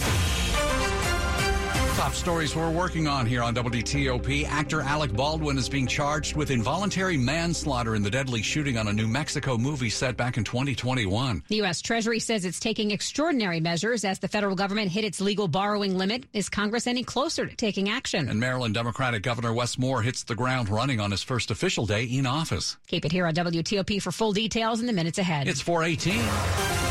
Top 1.95 2.15
stories 2.15 2.57
we're 2.57 2.69
working 2.69 3.07
on 3.07 3.27
here 3.27 3.45
on 3.45 3.55
WTOP. 3.55 4.45
Actor 4.47 4.81
Alec 4.81 5.13
Baldwin 5.13 5.57
is 5.57 5.69
being 5.69 5.87
charged 5.87 6.35
with 6.35 6.51
involuntary 6.51 7.17
manslaughter 7.17 7.95
in 7.95 8.03
the 8.03 8.11
deadly 8.11 8.43
shooting 8.43 8.77
on 8.77 8.89
a 8.89 8.93
New 8.93 9.07
Mexico 9.07 9.57
movie 9.57 9.89
set 9.89 10.17
back 10.17 10.37
in 10.37 10.43
2021. 10.43 11.45
The 11.47 11.57
U.S. 11.59 11.81
Treasury 11.81 12.19
says 12.19 12.45
it's 12.45 12.59
taking 12.59 12.91
extraordinary 12.91 13.61
measures 13.61 14.05
as 14.05 14.19
the 14.19 14.27
federal 14.27 14.57
government 14.57 14.91
hit 14.91 15.05
its 15.05 15.21
legal 15.21 15.47
borrowing 15.47 15.97
limit. 15.97 16.25
Is 16.33 16.49
Congress 16.49 16.89
any 16.89 17.05
closer 17.05 17.47
to 17.47 17.55
taking 17.55 17.89
action? 17.89 18.29
And 18.29 18.41
Maryland 18.41 18.75
Democratic 18.75 19.23
Governor 19.23 19.53
Wes 19.53 19.79
Moore 19.79 20.03
hits 20.03 20.25
the 20.25 20.35
ground 20.35 20.69
running 20.71 20.99
on 20.99 21.13
his 21.13 21.23
first 21.23 21.53
official 21.53 21.87
day 21.87 22.03
in 22.03 22.27
office. 22.27 22.79
Keep 22.89 23.05
it 23.05 23.13
here 23.13 23.29
on 23.29 23.35
WTOP 23.35 24.03
for 24.03 24.11
full 24.11 24.33
details 24.33 24.81
in 24.81 24.89
the 24.89 24.93
minutes 24.93 25.19
ahead. 25.19 25.47
It's 25.47 25.61
418. 25.61 26.90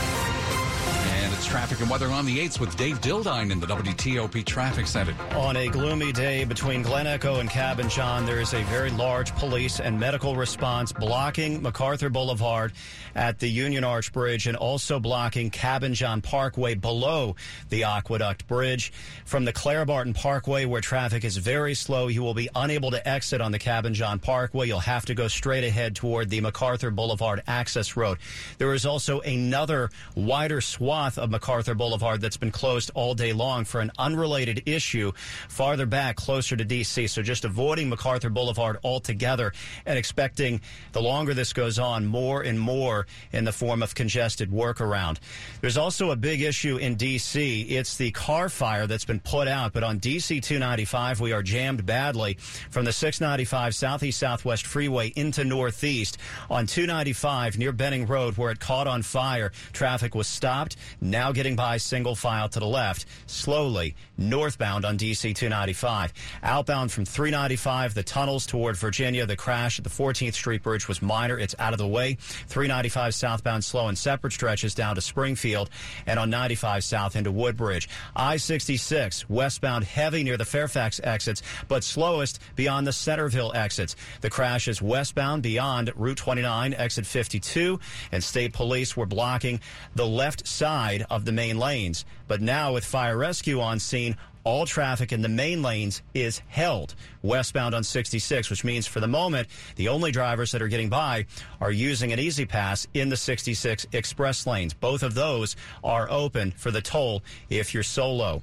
Traffic 1.49 1.79
and 1.79 1.89
weather 1.89 2.09
on 2.09 2.25
the 2.25 2.37
8th 2.39 2.59
with 2.59 2.75
Dave 2.75 2.99
Dildine 3.01 3.51
in 3.51 3.59
the 3.59 3.65
WTOP 3.65 4.45
Traffic 4.45 4.85
Center. 4.85 5.15
On 5.35 5.55
a 5.55 5.67
gloomy 5.67 6.11
day 6.11 6.43
between 6.43 6.83
Glen 6.83 7.07
Echo 7.07 7.39
and 7.39 7.49
Cabin 7.49 7.87
John, 7.87 8.25
there 8.25 8.39
is 8.39 8.53
a 8.53 8.61
very 8.65 8.91
large 8.91 9.33
police 9.35 9.79
and 9.79 9.99
medical 9.99 10.35
response 10.35 10.91
blocking 10.91 11.63
MacArthur 11.63 12.09
Boulevard 12.09 12.73
at 13.15 13.39
the 13.39 13.47
Union 13.47 13.83
Arch 13.83 14.11
Bridge 14.11 14.47
and 14.47 14.57
also 14.57 14.99
blocking 14.99 15.49
Cabin 15.49 15.93
John 15.93 16.21
Parkway 16.21 16.75
below 16.75 17.37
the 17.69 17.85
Aqueduct 17.85 18.45
Bridge. 18.45 18.91
From 19.23 19.45
the 19.45 19.53
Clara 19.53 19.85
Barton 19.85 20.13
Parkway, 20.13 20.65
where 20.65 20.81
traffic 20.81 21.23
is 21.23 21.37
very 21.37 21.73
slow, 21.73 22.09
you 22.09 22.21
will 22.21 22.33
be 22.33 22.49
unable 22.53 22.91
to 22.91 23.07
exit 23.07 23.39
on 23.39 23.51
the 23.53 23.59
Cabin 23.59 23.93
John 23.93 24.19
Parkway. 24.19 24.67
You'll 24.67 24.79
have 24.79 25.05
to 25.05 25.15
go 25.15 25.27
straight 25.27 25.63
ahead 25.63 25.95
toward 25.95 26.29
the 26.29 26.41
MacArthur 26.41 26.91
Boulevard 26.91 27.41
access 27.47 27.95
road. 27.95 28.17
There 28.57 28.73
is 28.73 28.85
also 28.85 29.21
another 29.21 29.89
wider 30.15 30.59
swath 30.59 31.17
of 31.17 31.29
of 31.29 31.38
MacArthur 31.39 31.73
Boulevard 31.73 32.19
that's 32.19 32.35
been 32.35 32.51
closed 32.51 32.91
all 32.95 33.15
day 33.15 33.31
long 33.31 33.63
for 33.63 33.79
an 33.79 33.93
unrelated 33.97 34.63
issue 34.65 35.13
farther 35.47 35.85
back, 35.85 36.17
closer 36.17 36.57
to 36.57 36.65
D.C. 36.65 37.07
So 37.07 37.21
just 37.21 37.45
avoiding 37.45 37.87
MacArthur 37.87 38.29
Boulevard 38.29 38.77
altogether 38.83 39.53
and 39.85 39.97
expecting 39.97 40.59
the 40.91 41.01
longer 41.01 41.33
this 41.33 41.53
goes 41.53 41.79
on, 41.79 42.05
more 42.05 42.41
and 42.41 42.59
more 42.59 43.07
in 43.31 43.45
the 43.45 43.53
form 43.53 43.81
of 43.81 43.95
congested 43.95 44.51
workaround. 44.51 45.19
There's 45.61 45.77
also 45.77 46.11
a 46.11 46.17
big 46.17 46.41
issue 46.41 46.75
in 46.75 46.95
D.C. 46.95 47.61
It's 47.61 47.95
the 47.95 48.11
car 48.11 48.49
fire 48.49 48.85
that's 48.85 49.05
been 49.05 49.21
put 49.21 49.47
out, 49.47 49.71
but 49.71 49.85
on 49.85 49.99
D.C. 49.99 50.41
295, 50.41 51.21
we 51.21 51.31
are 51.31 51.41
jammed 51.41 51.85
badly 51.85 52.33
from 52.69 52.83
the 52.83 52.91
695 52.91 53.73
Southeast 53.73 54.19
Southwest 54.19 54.65
Freeway 54.65 55.13
into 55.15 55.45
Northeast. 55.45 56.17
On 56.49 56.65
295 56.65 57.57
near 57.57 57.71
Benning 57.71 58.07
Road, 58.07 58.35
where 58.35 58.51
it 58.51 58.59
caught 58.59 58.87
on 58.87 59.03
fire, 59.03 59.53
traffic 59.71 60.15
was 60.15 60.27
stopped, 60.27 60.75
now 60.99 61.28
getting 61.31 61.55
by 61.55 61.77
single 61.77 62.15
file 62.15 62.49
to 62.49 62.59
the 62.59 62.65
left, 62.65 63.05
slowly 63.27 63.95
northbound 64.17 64.85
on 64.85 64.97
DC 64.97 65.35
295. 65.35 66.13
Outbound 66.43 66.91
from 66.91 67.05
395, 67.05 67.93
the 67.93 68.03
tunnels 68.03 68.45
toward 68.45 68.75
Virginia, 68.75 69.25
the 69.25 69.35
crash 69.35 69.79
at 69.79 69.83
the 69.83 69.89
14th 69.89 70.33
Street 70.33 70.63
Bridge 70.63 70.87
was 70.87 71.01
minor. 71.01 71.37
It's 71.37 71.55
out 71.59 71.73
of 71.73 71.79
the 71.79 71.87
way. 71.87 72.15
395 72.19 73.15
southbound 73.15 73.63
slow 73.63 73.89
in 73.89 73.95
separate 73.95 74.33
stretches 74.33 74.73
down 74.75 74.95
to 74.95 75.01
Springfield 75.01 75.69
and 76.05 76.19
on 76.19 76.29
95 76.29 76.83
south 76.83 77.15
into 77.15 77.31
Woodbridge. 77.31 77.89
I 78.15 78.37
66 78.37 79.29
westbound 79.29 79.83
heavy 79.83 80.23
near 80.23 80.37
the 80.37 80.45
Fairfax 80.45 80.99
exits, 81.03 81.41
but 81.67 81.83
slowest 81.83 82.39
beyond 82.55 82.87
the 82.87 82.93
Centreville 82.93 83.51
exits. 83.55 83.95
The 84.21 84.29
crash 84.29 84.67
is 84.67 84.81
westbound 84.81 85.43
beyond 85.43 85.91
Route 85.95 86.17
29, 86.17 86.73
exit 86.73 87.05
52, 87.05 87.79
and 88.11 88.23
state 88.23 88.53
police 88.53 88.97
were 88.97 89.05
blocking 89.05 89.59
the 89.95 90.07
left 90.07 90.47
side 90.47 91.05
of 91.09 91.18
the 91.25 91.31
main 91.31 91.57
lanes. 91.57 92.05
But 92.27 92.41
now 92.41 92.73
with 92.73 92.85
fire 92.85 93.17
rescue 93.17 93.61
on 93.61 93.79
scene, 93.79 94.15
all 94.43 94.65
traffic 94.65 95.11
in 95.11 95.21
the 95.21 95.29
main 95.29 95.61
lanes 95.61 96.01
is 96.13 96.41
held 96.47 96.95
westbound 97.21 97.75
on 97.75 97.83
66, 97.83 98.49
which 98.49 98.63
means 98.63 98.87
for 98.87 98.99
the 98.99 99.07
moment, 99.07 99.47
the 99.75 99.89
only 99.89 100.11
drivers 100.11 100.51
that 100.51 100.61
are 100.61 100.67
getting 100.67 100.89
by 100.89 101.25
are 101.61 101.71
using 101.71 102.11
an 102.13 102.19
E-ZPass 102.19 102.87
in 102.93 103.09
the 103.09 103.17
66 103.17 103.85
express 103.91 104.47
lanes. 104.47 104.73
Both 104.73 105.03
of 105.03 105.13
those 105.13 105.55
are 105.83 106.09
open 106.09 106.51
for 106.51 106.71
the 106.71 106.81
toll 106.81 107.21
if 107.49 107.73
you're 107.73 107.83
solo. 107.83 108.41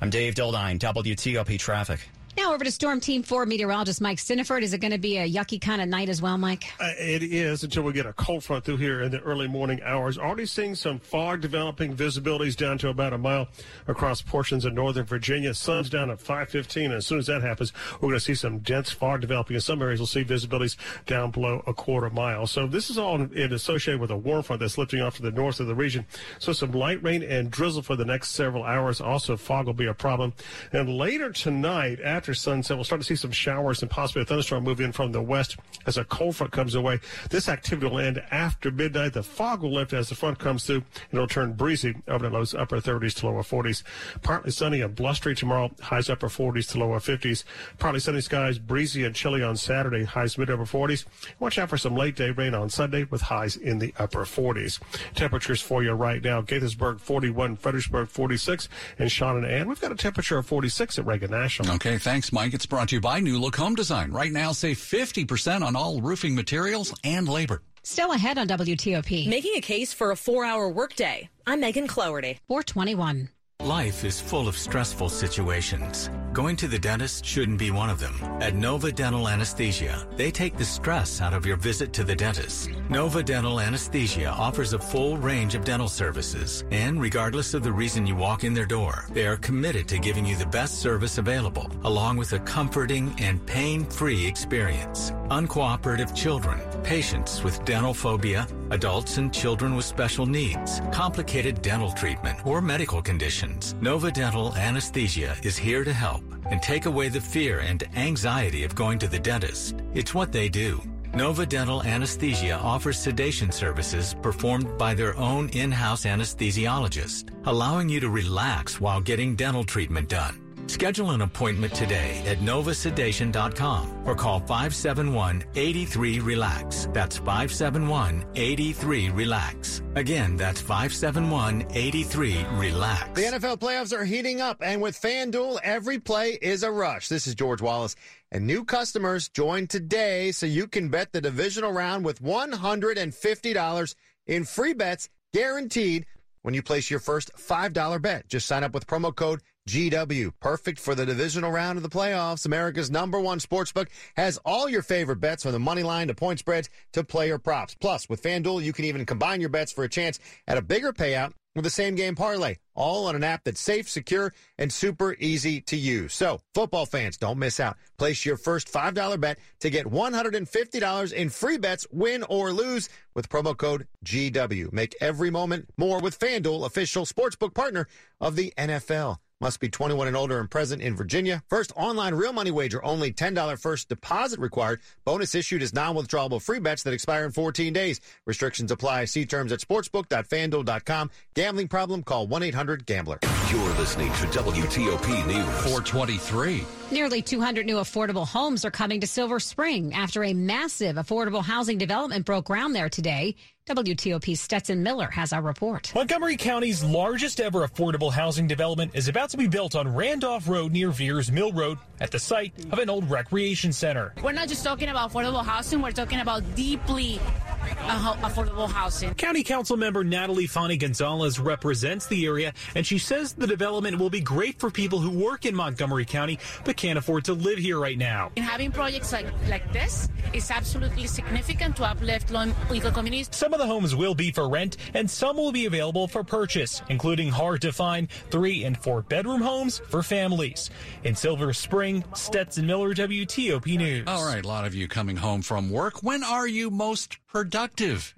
I'm 0.00 0.10
Dave 0.10 0.34
Dildine, 0.34 0.78
WTOP 0.78 1.58
Traffic. 1.58 2.00
Now 2.34 2.54
over 2.54 2.64
to 2.64 2.70
Storm 2.70 2.98
Team 2.98 3.22
4 3.22 3.44
meteorologist 3.44 4.00
Mike 4.00 4.16
Stinneford. 4.16 4.62
Is 4.62 4.72
it 4.72 4.78
going 4.78 4.92
to 4.92 4.98
be 4.98 5.18
a 5.18 5.30
yucky 5.30 5.60
kind 5.60 5.82
of 5.82 5.88
night 5.88 6.08
as 6.08 6.22
well, 6.22 6.38
Mike? 6.38 6.64
Uh, 6.80 6.92
it 6.98 7.22
is 7.22 7.62
until 7.62 7.82
we 7.82 7.92
get 7.92 8.06
a 8.06 8.14
cold 8.14 8.42
front 8.42 8.64
through 8.64 8.78
here 8.78 9.02
in 9.02 9.10
the 9.10 9.20
early 9.20 9.46
morning 9.46 9.80
hours. 9.84 10.16
Already 10.16 10.46
seeing 10.46 10.74
some 10.74 10.98
fog 10.98 11.42
developing, 11.42 11.94
visibilities 11.94 12.56
down 12.56 12.78
to 12.78 12.88
about 12.88 13.12
a 13.12 13.18
mile 13.18 13.48
across 13.86 14.22
portions 14.22 14.64
of 14.64 14.72
northern 14.72 15.04
Virginia. 15.04 15.52
Sun's 15.52 15.90
down 15.90 16.10
at 16.10 16.20
515. 16.20 16.86
And 16.86 16.94
as 16.94 17.06
soon 17.06 17.18
as 17.18 17.26
that 17.26 17.42
happens, 17.42 17.70
we're 18.00 18.08
going 18.08 18.14
to 18.14 18.20
see 18.20 18.34
some 18.34 18.60
dense 18.60 18.90
fog 18.90 19.20
developing. 19.20 19.54
In 19.54 19.60
some 19.60 19.82
areas, 19.82 20.00
we'll 20.00 20.06
see 20.06 20.24
visibilities 20.24 20.76
down 21.04 21.32
below 21.32 21.62
a 21.66 21.74
quarter 21.74 22.08
mile. 22.08 22.46
So 22.46 22.66
this 22.66 22.88
is 22.88 22.96
all 22.96 23.20
in 23.20 23.52
associated 23.52 24.00
with 24.00 24.10
a 24.10 24.16
warm 24.16 24.42
front 24.42 24.60
that's 24.60 24.78
lifting 24.78 25.02
off 25.02 25.16
to 25.16 25.22
the 25.22 25.30
north 25.30 25.60
of 25.60 25.66
the 25.66 25.74
region. 25.74 26.06
So 26.38 26.54
some 26.54 26.72
light 26.72 27.02
rain 27.02 27.22
and 27.22 27.50
drizzle 27.50 27.82
for 27.82 27.94
the 27.94 28.06
next 28.06 28.30
several 28.30 28.64
hours. 28.64 29.02
Also, 29.02 29.36
fog 29.36 29.66
will 29.66 29.74
be 29.74 29.86
a 29.86 29.92
problem. 29.92 30.32
And 30.72 30.96
later 30.96 31.30
tonight, 31.30 32.00
after 32.02 32.21
after 32.22 32.34
sunset, 32.34 32.76
we'll 32.76 32.84
start 32.84 33.00
to 33.00 33.04
see 33.04 33.16
some 33.16 33.32
showers 33.32 33.82
and 33.82 33.90
possibly 33.90 34.22
a 34.22 34.24
thunderstorm 34.24 34.62
move 34.62 34.80
in 34.80 34.92
from 34.92 35.10
the 35.10 35.20
west 35.20 35.56
as 35.86 35.96
a 35.96 36.04
cold 36.04 36.36
front 36.36 36.52
comes 36.52 36.76
away. 36.76 37.00
This 37.30 37.48
activity 37.48 37.88
will 37.88 37.98
end 37.98 38.22
after 38.30 38.70
midnight. 38.70 39.14
The 39.14 39.24
fog 39.24 39.62
will 39.62 39.72
lift 39.72 39.92
as 39.92 40.08
the 40.08 40.14
front 40.14 40.38
comes 40.38 40.64
through, 40.64 40.84
and 41.10 41.14
it'll 41.14 41.26
turn 41.26 41.54
breezy 41.54 41.96
over 42.06 42.28
the 42.28 42.32
lows 42.32 42.54
upper 42.54 42.80
30s 42.80 43.14
to 43.16 43.26
lower 43.26 43.42
40s. 43.42 43.82
Partly 44.22 44.52
sunny 44.52 44.82
and 44.82 44.94
blustery 44.94 45.34
tomorrow, 45.34 45.72
highs 45.80 46.08
upper 46.08 46.28
40s 46.28 46.70
to 46.70 46.78
lower 46.78 47.00
50s. 47.00 47.42
Partly 47.80 47.98
sunny 47.98 48.20
skies, 48.20 48.60
breezy 48.60 49.04
and 49.04 49.16
chilly 49.16 49.42
on 49.42 49.56
Saturday, 49.56 50.04
highs 50.04 50.38
mid 50.38 50.48
upper 50.48 50.62
40s. 50.64 51.04
Watch 51.40 51.58
out 51.58 51.70
for 51.70 51.76
some 51.76 51.96
late 51.96 52.14
day 52.14 52.30
rain 52.30 52.54
on 52.54 52.70
Sunday 52.70 53.02
with 53.02 53.22
highs 53.22 53.56
in 53.56 53.80
the 53.80 53.92
upper 53.98 54.20
40s. 54.20 54.78
Temperatures 55.16 55.60
for 55.60 55.82
you 55.82 55.90
right 55.90 56.22
now: 56.22 56.40
Gaithersburg 56.40 57.00
41, 57.00 57.56
Fredericksburg 57.56 58.06
46, 58.06 58.68
and 59.00 59.10
Sean 59.10 59.38
and 59.38 59.46
Ann. 59.46 59.66
We've 59.66 59.80
got 59.80 59.90
a 59.90 59.96
temperature 59.96 60.38
of 60.38 60.46
46 60.46 61.00
at 61.00 61.04
Reagan 61.04 61.32
National. 61.32 61.74
Okay, 61.74 61.98
thanks. 61.98 62.11
Thanks, 62.12 62.30
Mike. 62.30 62.52
It's 62.52 62.66
brought 62.66 62.90
to 62.90 62.96
you 62.96 63.00
by 63.00 63.20
New 63.20 63.38
Look 63.38 63.56
Home 63.56 63.74
Design. 63.74 64.12
Right 64.12 64.30
now, 64.30 64.52
save 64.52 64.76
50% 64.76 65.62
on 65.64 65.74
all 65.74 66.02
roofing 66.02 66.34
materials 66.34 66.94
and 67.04 67.26
labor. 67.26 67.62
Still 67.84 68.12
ahead 68.12 68.36
on 68.36 68.46
WTOP. 68.48 69.26
Making 69.26 69.52
a 69.56 69.62
case 69.62 69.94
for 69.94 70.10
a 70.10 70.16
four 70.16 70.44
hour 70.44 70.68
workday. 70.68 71.30
I'm 71.46 71.60
Megan 71.60 71.86
Cloherty. 71.86 72.38
421. 72.48 73.30
Life 73.62 74.04
is 74.04 74.20
full 74.20 74.48
of 74.48 74.58
stressful 74.58 75.08
situations. 75.08 76.10
Going 76.32 76.56
to 76.56 76.66
the 76.66 76.80
dentist 76.80 77.24
shouldn't 77.24 77.60
be 77.60 77.70
one 77.70 77.90
of 77.90 78.00
them. 78.00 78.18
At 78.40 78.56
Nova 78.56 78.90
Dental 78.90 79.28
Anesthesia, 79.28 80.04
they 80.16 80.32
take 80.32 80.56
the 80.56 80.64
stress 80.64 81.20
out 81.20 81.32
of 81.32 81.46
your 81.46 81.56
visit 81.56 81.92
to 81.92 82.02
the 82.02 82.16
dentist. 82.16 82.70
Nova 82.88 83.22
Dental 83.22 83.60
Anesthesia 83.60 84.30
offers 84.30 84.72
a 84.72 84.80
full 84.80 85.16
range 85.16 85.54
of 85.54 85.64
dental 85.64 85.88
services, 85.88 86.64
and 86.72 87.00
regardless 87.00 87.54
of 87.54 87.62
the 87.62 87.72
reason 87.72 88.04
you 88.04 88.16
walk 88.16 88.42
in 88.42 88.52
their 88.52 88.66
door, 88.66 89.06
they 89.12 89.28
are 89.28 89.36
committed 89.36 89.86
to 89.88 89.98
giving 90.00 90.26
you 90.26 90.34
the 90.34 90.46
best 90.46 90.80
service 90.80 91.18
available, 91.18 91.70
along 91.84 92.16
with 92.16 92.32
a 92.32 92.40
comforting 92.40 93.14
and 93.18 93.46
pain-free 93.46 94.26
experience. 94.26 95.12
Uncooperative 95.30 96.12
children, 96.16 96.58
patients 96.82 97.42
with 97.42 97.64
dental 97.64 97.94
phobia, 97.94 98.46
adults 98.70 99.18
and 99.18 99.32
children 99.32 99.74
with 99.74 99.84
special 99.84 100.26
needs, 100.26 100.80
complicated 100.92 101.62
dental 101.62 101.90
treatment, 101.92 102.38
or 102.46 102.60
medical 102.60 103.00
conditions. 103.02 103.74
Nova 103.80 104.10
Dental 104.10 104.54
Anesthesia 104.54 105.36
is 105.42 105.56
here 105.56 105.84
to 105.84 105.92
help 105.92 106.22
and 106.50 106.62
take 106.62 106.86
away 106.86 107.08
the 107.08 107.20
fear 107.20 107.60
and 107.60 107.82
anxiety 107.96 108.64
of 108.64 108.74
going 108.74 108.98
to 108.98 109.08
the 109.08 109.18
dentist. 109.18 109.76
It's 109.94 110.14
what 110.14 110.32
they 110.32 110.48
do. 110.48 110.82
Nova 111.14 111.44
Dental 111.44 111.82
Anesthesia 111.82 112.58
offers 112.58 112.98
sedation 112.98 113.52
services 113.52 114.14
performed 114.22 114.78
by 114.78 114.94
their 114.94 115.16
own 115.18 115.50
in-house 115.50 116.04
anesthesiologist, 116.04 117.30
allowing 117.46 117.88
you 117.88 118.00
to 118.00 118.08
relax 118.08 118.80
while 118.80 119.00
getting 119.00 119.36
dental 119.36 119.62
treatment 119.62 120.08
done. 120.08 120.41
Schedule 120.66 121.10
an 121.10 121.22
appointment 121.22 121.74
today 121.74 122.22
at 122.26 122.38
novasedation.com 122.38 124.06
or 124.06 124.14
call 124.14 124.40
571-83-RELAX. 124.42 126.92
That's 126.92 127.18
571-83-RELAX. 127.18 129.82
Again, 129.96 130.36
that's 130.36 130.62
571-83-RELAX. 130.62 133.14
The 133.14 133.22
NFL 133.22 133.58
playoffs 133.58 133.92
are 133.92 134.04
heating 134.04 134.40
up, 134.40 134.62
and 134.62 134.80
with 134.80 135.00
FanDuel, 135.00 135.58
every 135.62 135.98
play 135.98 136.38
is 136.40 136.62
a 136.62 136.70
rush. 136.70 137.08
This 137.08 137.26
is 137.26 137.34
George 137.34 137.60
Wallace, 137.60 137.96
and 138.30 138.46
new 138.46 138.64
customers 138.64 139.28
join 139.28 139.66
today 139.66 140.32
so 140.32 140.46
you 140.46 140.66
can 140.66 140.88
bet 140.88 141.12
the 141.12 141.20
divisional 141.20 141.72
round 141.72 142.04
with 142.04 142.22
$150 142.22 143.94
in 144.26 144.44
free 144.44 144.72
bets 144.72 145.08
guaranteed 145.34 146.06
when 146.42 146.54
you 146.54 146.62
place 146.62 146.90
your 146.90 147.00
first 147.00 147.30
$5 147.36 148.02
bet. 148.02 148.28
Just 148.28 148.46
sign 148.46 148.64
up 148.64 148.74
with 148.74 148.86
promo 148.86 149.14
code 149.14 149.40
GW. 149.68 150.32
Perfect 150.40 150.78
for 150.78 150.94
the 150.94 151.06
divisional 151.06 151.50
round 151.50 151.76
of 151.78 151.82
the 151.82 151.88
playoffs. 151.88 152.46
America's 152.46 152.90
number 152.90 153.20
one 153.20 153.38
sportsbook 153.38 153.88
has 154.16 154.38
all 154.44 154.68
your 154.68 154.82
favorite 154.82 155.20
bets 155.20 155.42
from 155.44 155.52
the 155.52 155.58
money 155.58 155.82
line 155.82 156.08
to 156.08 156.14
point 156.14 156.38
spreads 156.38 156.68
to 156.92 157.04
player 157.04 157.38
props. 157.38 157.74
Plus, 157.74 158.08
with 158.08 158.22
FanDuel, 158.22 158.62
you 158.62 158.72
can 158.72 158.84
even 158.84 159.06
combine 159.06 159.40
your 159.40 159.50
bets 159.50 159.72
for 159.72 159.84
a 159.84 159.88
chance 159.88 160.18
at 160.48 160.58
a 160.58 160.62
bigger 160.62 160.92
payout 160.92 161.32
with 161.54 161.64
the 161.64 161.70
same 161.70 161.94
game 161.94 162.14
parlay, 162.14 162.56
all 162.74 163.06
on 163.06 163.14
an 163.14 163.24
app 163.24 163.44
that's 163.44 163.60
safe, 163.60 163.88
secure, 163.88 164.32
and 164.58 164.72
super 164.72 165.14
easy 165.20 165.60
to 165.60 165.76
use. 165.76 166.14
So, 166.14 166.40
football 166.54 166.86
fans, 166.86 167.16
don't 167.16 167.38
miss 167.38 167.60
out. 167.60 167.76
Place 167.98 168.24
your 168.24 168.36
first 168.36 168.72
$5 168.72 169.20
bet 169.20 169.38
to 169.60 169.70
get 169.70 169.86
$150 169.86 171.12
in 171.12 171.28
free 171.28 171.58
bets, 171.58 171.86
win 171.90 172.24
or 172.24 172.52
lose, 172.52 172.88
with 173.14 173.28
promo 173.28 173.56
code 173.56 173.86
GW. 174.04 174.72
Make 174.72 174.94
every 175.00 175.30
moment 175.30 175.68
more 175.76 176.00
with 176.00 176.18
FanDuel, 176.18 176.64
official 176.64 177.04
sportsbook 177.04 177.54
partner 177.54 177.86
of 178.20 178.36
the 178.36 178.52
NFL. 178.56 179.18
Must 179.42 179.58
be 179.58 179.68
21 179.68 180.06
and 180.06 180.16
older 180.16 180.38
and 180.38 180.48
present 180.48 180.80
in 180.80 180.94
Virginia. 180.94 181.42
First 181.50 181.72
online 181.74 182.14
real 182.14 182.32
money 182.32 182.52
wager, 182.52 182.82
only 182.84 183.12
$10 183.12 183.58
first 183.60 183.88
deposit 183.88 184.38
required. 184.38 184.80
Bonus 185.04 185.34
issued 185.34 185.62
is 185.62 185.74
non-withdrawable 185.74 186.40
free 186.40 186.60
bets 186.60 186.84
that 186.84 186.94
expire 186.94 187.24
in 187.24 187.32
14 187.32 187.72
days. 187.72 188.00
Restrictions 188.24 188.70
apply. 188.70 189.06
See 189.06 189.26
terms 189.26 189.50
at 189.50 189.58
sportsbook.fanduel.com. 189.58 191.10
Gambling 191.34 191.66
problem? 191.66 192.04
Call 192.04 192.28
1-800-GAMBLER. 192.28 193.18
You're 193.52 193.74
listening 193.74 194.08
to 194.12 194.26
WTOP 194.28 195.26
News. 195.26 195.44
423. 195.44 196.64
Nearly 196.90 197.20
200 197.20 197.66
new 197.66 197.76
affordable 197.76 198.26
homes 198.26 198.64
are 198.64 198.70
coming 198.70 198.98
to 199.02 199.06
Silver 199.06 199.38
Spring 199.38 199.92
after 199.92 200.24
a 200.24 200.32
massive 200.32 200.96
affordable 200.96 201.42
housing 201.42 201.76
development 201.76 202.24
broke 202.24 202.46
ground 202.46 202.74
there 202.74 202.88
today. 202.88 203.34
WTOP's 203.66 204.40
Stetson 204.40 204.82
Miller 204.82 205.10
has 205.10 205.34
our 205.34 205.42
report. 205.42 205.92
Montgomery 205.94 206.38
County's 206.38 206.82
largest 206.82 207.40
ever 207.40 207.68
affordable 207.68 208.10
housing 208.10 208.46
development 208.46 208.92
is 208.94 209.08
about 209.08 209.28
to 209.28 209.36
be 209.36 209.48
built 209.48 209.74
on 209.74 209.94
Randolph 209.94 210.48
Road 210.48 210.72
near 210.72 210.90
Viers 210.90 211.30
Mill 211.30 211.52
Road 211.52 211.76
at 212.00 212.10
the 212.10 212.18
site 212.18 212.54
of 212.72 212.78
an 212.78 212.88
old 212.88 213.10
recreation 213.10 213.70
center. 213.70 214.14
We're 214.22 214.32
not 214.32 214.48
just 214.48 214.64
talking 214.64 214.88
about 214.88 215.12
affordable 215.12 215.44
housing, 215.44 215.82
we're 215.82 215.92
talking 215.92 216.20
about 216.20 216.42
deeply 216.56 217.20
affordable 217.62 218.68
housing. 218.68 219.14
County 219.14 219.42
Council 219.42 219.76
member 219.76 220.04
Natalie 220.04 220.46
Fani 220.46 220.76
Gonzalez 220.76 221.38
represents 221.38 222.06
the 222.06 222.26
area, 222.26 222.52
and 222.74 222.86
she 222.86 222.98
says 222.98 223.32
the 223.32 223.46
development 223.46 223.98
will 223.98 224.10
be 224.10 224.20
great 224.20 224.58
for 224.58 224.70
people 224.70 224.98
who 224.98 225.10
work 225.10 225.46
in 225.46 225.54
Montgomery 225.54 226.04
County 226.04 226.38
but 226.64 226.76
can't 226.76 226.98
afford 226.98 227.24
to 227.26 227.34
live 227.34 227.58
here 227.58 227.78
right 227.78 227.98
now. 227.98 228.30
And 228.36 228.44
having 228.44 228.70
projects 228.70 229.12
like, 229.12 229.26
like 229.48 229.72
this 229.72 230.08
is 230.32 230.50
absolutely 230.50 231.06
significant 231.06 231.76
to 231.76 231.84
uplift 231.84 232.30
low-income 232.30 232.94
communities. 232.94 233.28
Some 233.32 233.52
of 233.52 233.60
the 233.60 233.66
homes 233.66 233.94
will 233.94 234.14
be 234.14 234.30
for 234.30 234.48
rent, 234.48 234.76
and 234.94 235.10
some 235.10 235.36
will 235.36 235.52
be 235.52 235.66
available 235.66 236.08
for 236.08 236.24
purchase, 236.24 236.82
including 236.88 237.28
hard-to-find 237.28 238.10
three 238.30 238.64
and 238.64 238.76
four 238.76 239.02
bedroom 239.02 239.40
homes 239.40 239.80
for 239.88 240.02
families. 240.02 240.70
In 241.04 241.14
Silver 241.14 241.52
Spring, 241.52 242.04
Stetson 242.14 242.66
Miller, 242.66 242.94
WTOP 242.94 243.76
News. 243.76 244.04
All 244.06 244.26
right, 244.26 244.44
a 244.44 244.48
lot 244.48 244.66
of 244.66 244.74
you 244.74 244.88
coming 244.88 245.16
home 245.16 245.42
from 245.42 245.70
work. 245.70 246.02
When 246.02 246.24
are 246.24 246.46
you 246.46 246.70
most 246.70 247.18
productive 247.26 247.51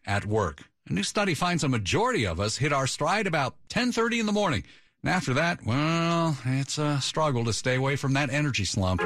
at 0.06 0.26
work? 0.26 0.62
A 0.88 0.92
new 0.92 1.02
study 1.02 1.34
finds 1.34 1.64
a 1.64 1.68
majority 1.68 2.26
of 2.26 2.38
us 2.38 2.56
hit 2.58 2.72
our 2.72 2.86
stride 2.86 3.26
about 3.26 3.56
10:30 3.68 4.20
in 4.20 4.26
the 4.26 4.32
morning. 4.32 4.64
And 5.02 5.10
after 5.10 5.34
that, 5.34 5.64
well, 5.66 6.36
it's 6.44 6.78
a 6.78 7.00
struggle 7.00 7.44
to 7.44 7.52
stay 7.52 7.74
away 7.74 7.96
from 7.96 8.12
that 8.14 8.30
energy 8.30 8.64
slump. 8.64 9.00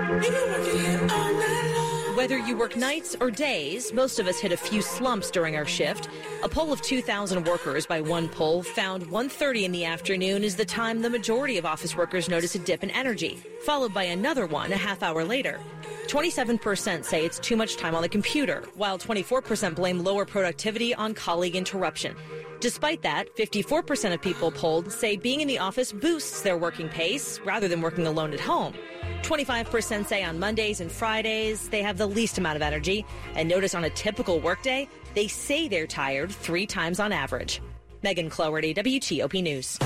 Whether 2.19 2.39
you 2.39 2.57
work 2.57 2.77
nights 2.77 3.15
or 3.21 3.31
days, 3.31 3.93
most 3.93 4.19
of 4.19 4.27
us 4.27 4.41
hit 4.41 4.51
a 4.51 4.57
few 4.57 4.83
slumps 4.83 5.31
during 5.31 5.55
our 5.55 5.65
shift. 5.65 6.09
A 6.43 6.49
poll 6.49 6.73
of 6.73 6.83
2,000 6.83 7.47
workers 7.47 7.87
by 7.87 8.01
one 8.01 8.29
poll 8.29 8.65
found 8.65 9.07
1.30 9.07 9.63
in 9.63 9.71
the 9.71 9.85
afternoon 9.85 10.43
is 10.43 10.57
the 10.57 10.65
time 10.65 11.01
the 11.01 11.09
majority 11.09 11.59
of 11.59 11.65
office 11.65 11.95
workers 11.95 12.29
notice 12.29 12.57
a 12.57 12.59
dip 12.59 12.83
in 12.83 12.91
energy, 12.91 13.41
followed 13.63 13.95
by 13.95 14.03
another 14.03 14.47
one 14.47 14.73
a 14.73 14.77
half 14.77 15.05
hour 15.05 15.23
later. 15.23 15.61
27% 16.09 17.05
say 17.05 17.25
it's 17.25 17.39
too 17.39 17.55
much 17.55 17.77
time 17.77 17.95
on 17.95 18.03
the 18.03 18.09
computer, 18.09 18.65
while 18.75 18.99
24% 18.99 19.77
blame 19.77 20.03
lower 20.03 20.25
productivity 20.25 20.93
on 20.97 21.15
colleague 21.15 21.55
interruption. 21.55 22.17
Despite 22.59 23.03
that, 23.03 23.33
54% 23.37 24.13
of 24.13 24.21
people 24.21 24.51
polled 24.51 24.91
say 24.91 25.17
being 25.17 25.41
in 25.41 25.47
the 25.47 25.61
office 25.61 25.93
boosts 25.93 26.43
their 26.43 26.59
working 26.59 26.89
pace 26.89 27.39
rather 27.45 27.69
than 27.69 27.81
working 27.81 28.09
alone 28.09 28.33
at 28.33 28.41
home. 28.41 28.75
25% 29.23 30.07
say 30.07 30.23
on 30.23 30.39
Mondays 30.39 30.81
and 30.81 30.91
Fridays 30.91 31.69
they 31.69 31.83
have 31.83 31.99
the 31.99 32.07
least 32.07 32.39
amount 32.39 32.57
of 32.57 32.63
energy, 32.63 33.05
and 33.35 33.49
notice 33.49 33.75
on 33.75 33.85
a 33.85 33.91
typical 33.91 34.41
workday, 34.41 34.89
they 35.15 35.29
say 35.29 35.69
they're 35.69 35.87
tired 35.87 36.31
three 36.31 36.67
times 36.67 37.01
on 37.01 37.13
average. 37.13 37.61
Megan 38.03 38.31
Cloherty, 38.31 38.75
WTOP 38.75 39.43
News. 39.43 39.79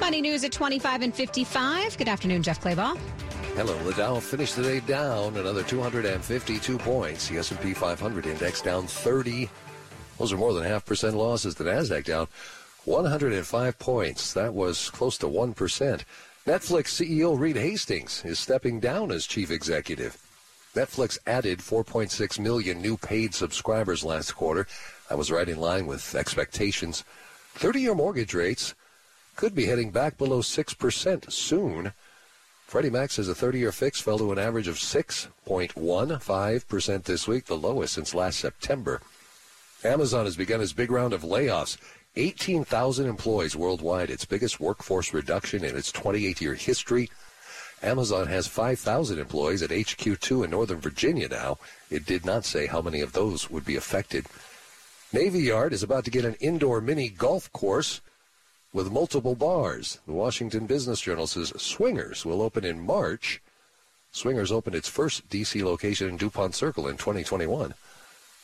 Money 0.00 0.20
news 0.20 0.44
at 0.44 0.52
25 0.52 1.02
and 1.02 1.14
55. 1.14 1.98
Good 1.98 2.08
afternoon, 2.08 2.42
Jeff 2.42 2.62
Clabaugh. 2.62 2.96
Hello, 3.56 3.76
the 3.84 3.92
Dow 3.94 4.20
finished 4.20 4.54
the 4.56 4.62
day 4.62 4.80
down 4.80 5.36
another 5.36 5.62
252 5.62 6.78
points. 6.78 7.28
The 7.28 7.38
S&P 7.38 7.72
500 7.74 8.26
index 8.26 8.62
down 8.62 8.86
30. 8.86 9.48
Those 10.18 10.32
are 10.32 10.36
more 10.36 10.52
than 10.52 10.64
half 10.64 10.84
percent 10.84 11.16
losses. 11.16 11.54
The 11.54 11.64
Nasdaq 11.64 12.04
down 12.04 12.28
105 12.84 13.78
points. 13.78 14.32
That 14.34 14.54
was 14.54 14.90
close 14.90 15.18
to 15.18 15.26
1%. 15.26 16.02
Netflix 16.46 16.94
CEO 16.94 17.36
Reed 17.36 17.56
Hastings 17.56 18.24
is 18.24 18.38
stepping 18.38 18.78
down 18.78 19.10
as 19.10 19.26
chief 19.26 19.50
executive. 19.50 20.16
Netflix 20.76 21.18
added 21.26 21.58
4.6 21.58 22.38
million 22.38 22.80
new 22.80 22.96
paid 22.96 23.34
subscribers 23.34 24.04
last 24.04 24.30
quarter. 24.30 24.68
That 25.08 25.18
was 25.18 25.32
right 25.32 25.48
in 25.48 25.58
line 25.58 25.88
with 25.88 26.14
expectations. 26.14 27.02
30-year 27.56 27.96
mortgage 27.96 28.32
rates 28.32 28.76
could 29.34 29.56
be 29.56 29.66
heading 29.66 29.90
back 29.90 30.16
below 30.18 30.40
6% 30.40 31.32
soon. 31.32 31.92
Freddie 32.68 32.90
Mac 32.90 33.10
says 33.10 33.28
a 33.28 33.34
30-year 33.34 33.72
fix 33.72 34.00
fell 34.00 34.18
to 34.18 34.30
an 34.30 34.38
average 34.38 34.68
of 34.68 34.76
6.15% 34.76 37.02
this 37.02 37.26
week, 37.26 37.46
the 37.46 37.56
lowest 37.56 37.94
since 37.94 38.14
last 38.14 38.38
September. 38.38 39.00
Amazon 39.82 40.26
has 40.26 40.36
begun 40.36 40.60
its 40.60 40.72
big 40.72 40.92
round 40.92 41.12
of 41.12 41.22
layoffs. 41.22 41.76
18,000 42.16 43.06
employees 43.06 43.54
worldwide, 43.54 44.10
its 44.10 44.24
biggest 44.24 44.58
workforce 44.58 45.12
reduction 45.12 45.64
in 45.64 45.76
its 45.76 45.92
28-year 45.92 46.54
history. 46.54 47.10
Amazon 47.82 48.26
has 48.26 48.46
5,000 48.46 49.18
employees 49.18 49.62
at 49.62 49.70
HQ2 49.70 50.44
in 50.44 50.50
Northern 50.50 50.80
Virginia 50.80 51.28
now. 51.28 51.58
It 51.90 52.06
did 52.06 52.24
not 52.24 52.44
say 52.44 52.66
how 52.66 52.80
many 52.80 53.00
of 53.02 53.12
those 53.12 53.50
would 53.50 53.64
be 53.64 53.76
affected. 53.76 54.26
Navy 55.12 55.40
Yard 55.40 55.72
is 55.72 55.82
about 55.82 56.04
to 56.04 56.10
get 56.10 56.24
an 56.24 56.36
indoor 56.40 56.80
mini 56.80 57.08
golf 57.08 57.52
course 57.52 58.00
with 58.72 58.90
multiple 58.90 59.34
bars. 59.34 60.00
The 60.06 60.12
Washington 60.12 60.66
Business 60.66 61.00
Journal 61.00 61.26
says 61.26 61.52
Swingers 61.56 62.24
will 62.24 62.42
open 62.42 62.64
in 62.64 62.84
March. 62.84 63.40
Swingers 64.10 64.50
opened 64.50 64.74
its 64.74 64.88
first 64.88 65.28
DC 65.28 65.62
location 65.62 66.08
in 66.08 66.16
Dupont 66.16 66.54
Circle 66.54 66.88
in 66.88 66.96
2021. 66.96 67.74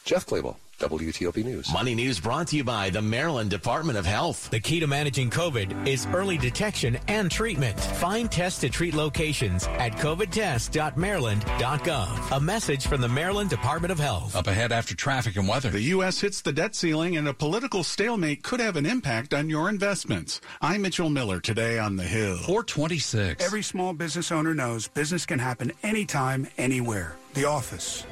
Jeff 0.04 0.26
Clabaugh, 0.26 0.56
WTOP 0.80 1.44
News. 1.44 1.72
Money 1.72 1.94
News 1.94 2.18
brought 2.18 2.48
to 2.48 2.56
you 2.56 2.64
by 2.64 2.90
the 2.90 3.00
Maryland 3.00 3.50
Department 3.50 3.96
of 3.96 4.04
Health. 4.04 4.50
The 4.50 4.58
key 4.58 4.80
to 4.80 4.88
managing 4.88 5.30
COVID 5.30 5.86
is 5.86 6.08
early 6.12 6.36
detection 6.36 6.98
and 7.06 7.30
treatment. 7.30 7.78
Find 7.78 8.28
test 8.30 8.62
to 8.62 8.68
treat 8.68 8.94
locations 8.94 9.68
at 9.68 9.92
covidtest.maryland.gov. 9.92 12.36
A 12.36 12.40
message 12.40 12.88
from 12.88 13.00
the 13.00 13.08
Maryland 13.08 13.48
Department 13.48 13.92
of 13.92 14.00
Health. 14.00 14.34
Up 14.34 14.48
ahead 14.48 14.72
after 14.72 14.96
traffic 14.96 15.36
and 15.36 15.46
weather. 15.46 15.70
The 15.70 15.82
U.S. 15.82 16.20
hits 16.20 16.40
the 16.40 16.52
debt 16.52 16.74
ceiling 16.74 17.16
and 17.16 17.28
a 17.28 17.34
political 17.34 17.84
stalemate 17.84 18.42
could 18.42 18.58
have 18.58 18.74
an 18.74 18.86
impact 18.86 19.32
on 19.32 19.48
your 19.48 19.68
investments. 19.68 20.40
I'm 20.60 20.82
Mitchell 20.82 21.10
Miller 21.10 21.38
today 21.38 21.78
on 21.78 21.94
The 21.94 22.02
Hill. 22.02 22.38
426. 22.38 23.44
Every 23.44 23.62
small 23.62 23.92
business 23.92 24.32
owner 24.32 24.52
knows 24.52 24.88
business 24.88 25.26
can 25.26 25.38
happen 25.38 25.70
anytime, 25.84 26.48
anywhere. 26.58 27.14
The 27.34 27.44
office 27.44 28.04